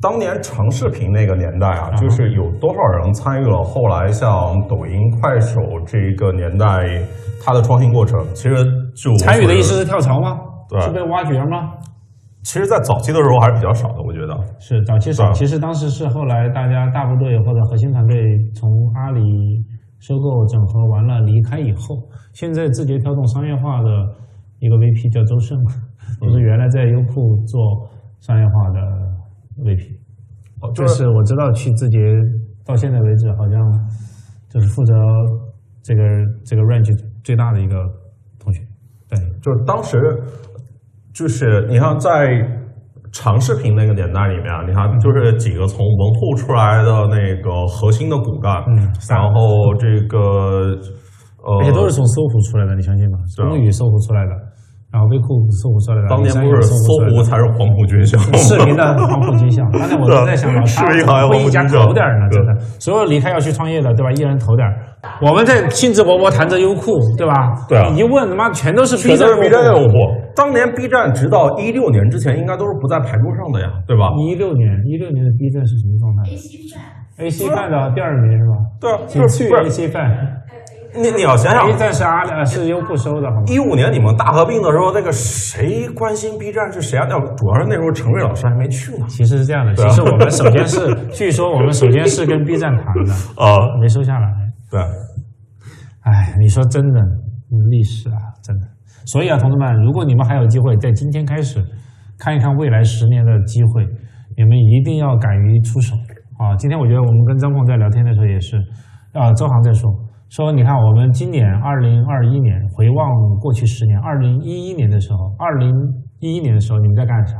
[0.02, 4.30] 当年长视频那个年代啊，就是有多少人参与了后来像
[4.68, 6.66] 抖音、快手这个年代
[7.44, 8.20] 它的创新过程？
[8.34, 8.56] 其实
[8.96, 10.38] 就参与的意思是跳槽吗？
[10.70, 11.74] 对是被挖掘吗？
[12.44, 14.34] 其实，在早期的时候还是比较少的，我觉得。
[14.60, 18.16] 是早期少，其实当时是后来大家大部队或者核心团队
[18.56, 19.22] 从阿里
[20.00, 21.98] 收购整合完了离开以后，
[22.34, 23.90] 现在字节跳动商业化的
[24.60, 25.58] 一个 VP 叫周胜，
[26.22, 27.88] 就是原来在优酷做
[28.20, 28.80] 商业化的
[29.64, 29.98] VP。
[30.62, 31.98] 哦这是我知道去字节
[32.66, 33.60] 到现在为止，好像
[34.50, 34.94] 就是负责
[35.82, 36.04] 这个
[36.46, 36.92] 这个 range
[37.24, 37.76] 最大的一个
[38.40, 38.62] 同学。
[39.10, 39.98] 对，就是当时，
[41.14, 42.46] 就是你看在
[43.12, 48.78] 长视频那个年代里面啊，你看就是几个从门户出来的那个核心的骨干，嗯
[49.10, 50.76] 然后这个
[51.42, 53.18] 呃，而且都是从搜狐出来的，你相信吗？
[53.34, 54.32] 是啊东宇搜狐出来的，
[54.92, 64.12] 然后微酷搜狐出来的，当年不是搜狐才是黄埔军校，视频的黄埔军校， 当年我都在想，老视频行业会一家黄埔军校投点儿呢，对真的，所有离开要去创业的，对吧？
[64.12, 64.74] 一人投点儿。
[65.22, 67.34] 我们在兴致勃勃谈着优酷，对吧？
[67.70, 69.82] 对啊一问他妈全都是 B 全都站是 B 站用户。
[69.82, 69.96] 用户。
[70.36, 74.10] 当年 B 站直到一六年之前，应该都是不在牌桌上的呀，对吧？
[74.18, 76.24] 一六年，一六年的 B 站是什么状态
[77.24, 78.56] ，？AC 饭的第二名是吧？
[78.82, 80.10] 对啊，仅次于 AC 饭
[80.96, 83.44] 你你要想想，B 站是阿里呃是优酷收的，好吗？
[83.48, 87.06] 一五年你们大合并的时候，那个谁关心 B 站是谁啊？
[87.08, 89.06] 那主要是那时候陈瑞老师还没去呢。
[89.08, 94.28] 其实是这样的，其实我们首先是，据说我们首先是跟 B 站谈的， 哦，没收下来。
[94.72, 94.80] 对，
[96.02, 98.66] 哎，你说真的，嗯历史啊，真的。
[99.06, 101.64] 所以啊，同志们，如果你们还有机会，在今天开始
[102.18, 103.86] 看一看未来十年的机会，
[104.36, 105.96] 你们一定要敢于出手
[106.38, 106.56] 啊！
[106.58, 108.58] 今天我觉得我们跟张鹏在聊天的时候也是，
[109.14, 109.90] 啊，周航在说
[110.30, 113.10] 说，你看我们今年二零二一年回望
[113.42, 115.74] 过去十年，二零一一年的时候，二零
[116.20, 117.36] 一一年的时候你们在干啥？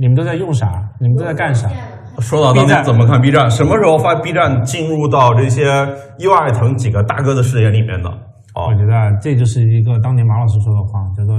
[0.00, 0.66] 你们都在用啥？
[1.00, 1.70] 你们都在干啥？
[2.18, 5.64] 说到当年怎么看 B 站，什么时候发 B 站进入到这些
[6.18, 8.08] 优爱腾几个大哥的视野里面的？
[8.54, 11.36] 哦我，觉得啊这就是一个当年马老师说的话，叫做，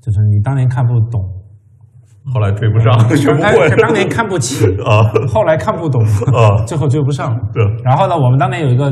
[0.00, 1.20] 就是你当年看不懂，
[2.32, 3.40] 后来追不上， 学不。
[3.82, 6.00] 当年看不起， 啊后来看不懂，
[6.32, 7.36] 啊，最后追不上。
[7.52, 8.88] 对然后呢，我们当年有一个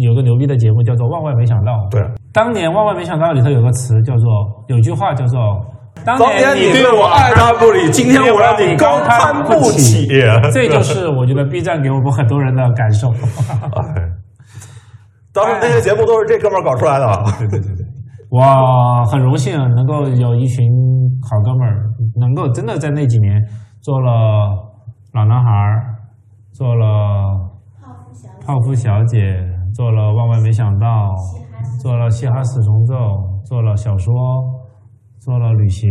[0.00, 1.72] 有个牛逼的节目叫做《万万没想到》。
[1.90, 2.00] 对，
[2.32, 5.38] 当年《万万没想到》里头有个词叫做，有句话叫做
[6.06, 10.06] “当当年你对我爱答不理，今天我让你高攀不起。
[10.52, 13.08] 这就是我觉得 B 站给我们很多人的感受。
[13.10, 14.08] 哎，
[15.34, 17.06] 当时那些节目都是这哥们儿搞出来的。
[17.38, 17.84] 对对对对，
[18.30, 20.64] 我很荣幸能够有一群
[21.28, 23.36] 好哥们儿，能够真的在那几年
[23.82, 24.10] 做了
[25.12, 25.84] 老男孩儿，
[26.52, 26.86] 做了
[28.46, 29.18] 泡芙小姐，
[29.74, 31.14] 做了万万没想到，
[31.80, 32.94] 做了嘻哈四重奏，
[33.44, 34.14] 做了小说，
[35.18, 35.90] 做了旅行，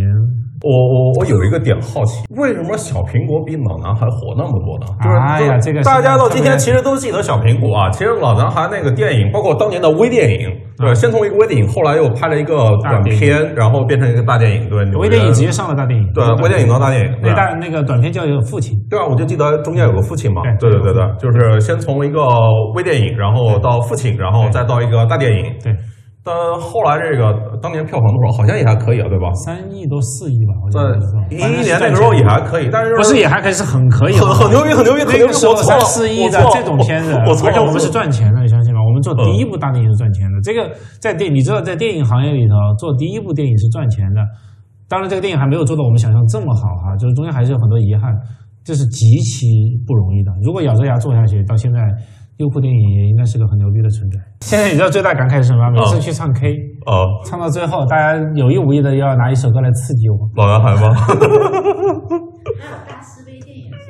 [0.62, 4.88] 我我我有一个点好奇，为什么小苹果比老男孩火那么多呢？
[5.02, 7.90] 就是哎呀这个大家到今天其实都记得小苹果啊。
[7.92, 22.20] 其实老男孩那个电影，包括当年的微电影，对，先从一个微电影，后来又拍了一个短片，然后变成一个大电影，对，微电影直接上了大电影，对微电影到大电影，对那大那个短片叫《父亲》，对啊，我就记得中间有个父亲嘛，对对对对对，就是先从一个
[22.76, 25.46] 微电影，然后到父亲，然后再到一个大电影。
[25.64, 25.74] 对，
[26.22, 28.38] 但后来这个当年票房多少？
[28.38, 29.32] 好像也还可以啊，对吧？
[29.34, 35.26] 三亿多四亿吧，我记在得是一一年那个时候也还可以，但是不是也还可以，是很可以的，很很牛逼，很牛逼，很牛逼！
[35.26, 38.84] 那个时候我，三四亿的这种片子，而且我们是赚钱的，你相信吗？
[38.84, 40.36] 我们做嗯第一部大电影是赚钱的。
[40.44, 44.20] 这个在电，你知道在电影行业里头做第一部电影是赚钱的。
[44.90, 48.12] 当然，这个电影还没有做到我们想象这么好哈，就是中间还是有很多遗憾，
[48.66, 49.46] 这是极其
[49.88, 50.32] 不容易的。
[50.44, 51.80] 如果咬着牙做下去，到现在
[52.40, 54.18] 优酷电影也应该是个很牛逼的存在。
[54.40, 55.82] 现在你知道最大感慨是什么吗？
[55.82, 60.18] 每次去唱 K，、哦，唱到最后，大家有意无意的要拿一首歌来刺激我。
[60.36, 60.96] 老男孩吗？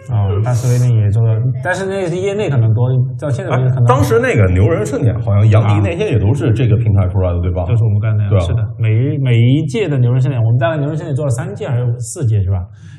[0.10, 2.90] 啊、大思维电影也做了，但是那是业内可能多，
[3.20, 7.66] 到现在为止可能、哎当时那个牛人盛典，好像杨迪那些也都是这个平台出来的，对吧？
[7.66, 12.58] 就是我们干的呀，对啊是的，每一每一届的牛人盛典，我们大概牛人盛典做了三届还是四届是吧？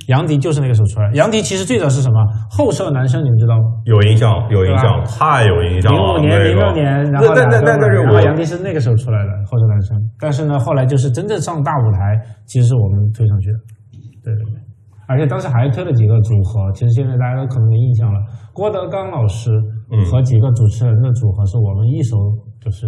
[0.08, 2.18] 杨迪就是那个时候出来，杨迪其实最早是什么？
[2.50, 3.64] 后舍男生，你们知道吗？
[3.84, 5.98] 有印象，有印象，太有印象了。
[5.98, 13.58] 零五年、那个零六年，然后那那那那那是我杨迪是那个时候出来的后舍男生，但是呢，后来就是真正上大舞台，其实是我们推上去的，
[14.24, 14.58] 对对对，
[15.10, 18.20] 而且当时还推了几个组合，其实现在大家都可能没印象了。
[18.54, 19.50] 郭德纲老师
[19.90, 22.16] 嗯和几个主持人的组合是我们一手
[22.62, 22.86] 就是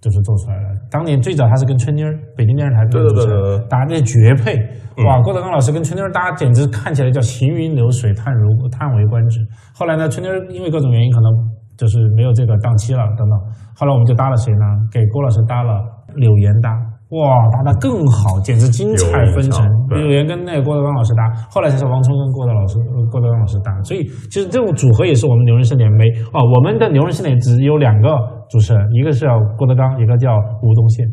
[0.00, 0.68] 就是做出来的。
[0.90, 4.58] 当年最早他是跟春妮儿，北京电视台的对对主持人对搭那绝配，
[4.96, 5.22] 嗯哇！
[5.22, 9.38] 郭德纲老师跟春妮儿搭，简直看起来叫行云流水，叹如叹为观止。
[9.72, 11.30] 后来呢，春妮儿因为各种原因可能
[11.76, 13.38] 就是没有这个档期了等等，
[13.78, 14.64] 后来我们就搭了谁呢？
[14.90, 15.86] 给郭老师搭了
[16.16, 16.70] 柳岩搭。
[17.10, 19.64] 哇，搭得更好，简直精彩纷呈。
[19.88, 23.72] 柳岩跟那个郭德纲老师搭，后来才是王冲跟郭德老师、呃郭德纲老师搭。
[23.82, 26.04] 所以其实这种组合也是我们牛人盛典没
[26.34, 28.08] 哦，我们的牛人盛典只有两个
[28.50, 31.06] 主持人，一个是叫郭德纲，一个叫吴宗宪，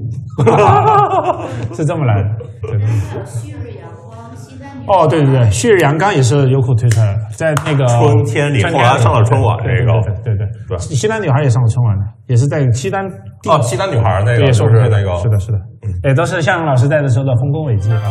[1.73, 2.29] 是这么来的。
[2.61, 2.77] 对。
[2.77, 9.93] 对还有旭日阳光、西单女哦，对对对，旭日阳刚也是优酷推出来的，在那个春天里后来上了春晚对这个。
[10.23, 10.77] 对对对对。
[10.77, 13.07] 西单女孩也上了春晚的，也是在西单
[13.47, 15.57] 哦，西单女孩那个是是我们那个，是的，是的，
[16.03, 18.01] 也都是向阳老师在的时候的丰功伟绩啊。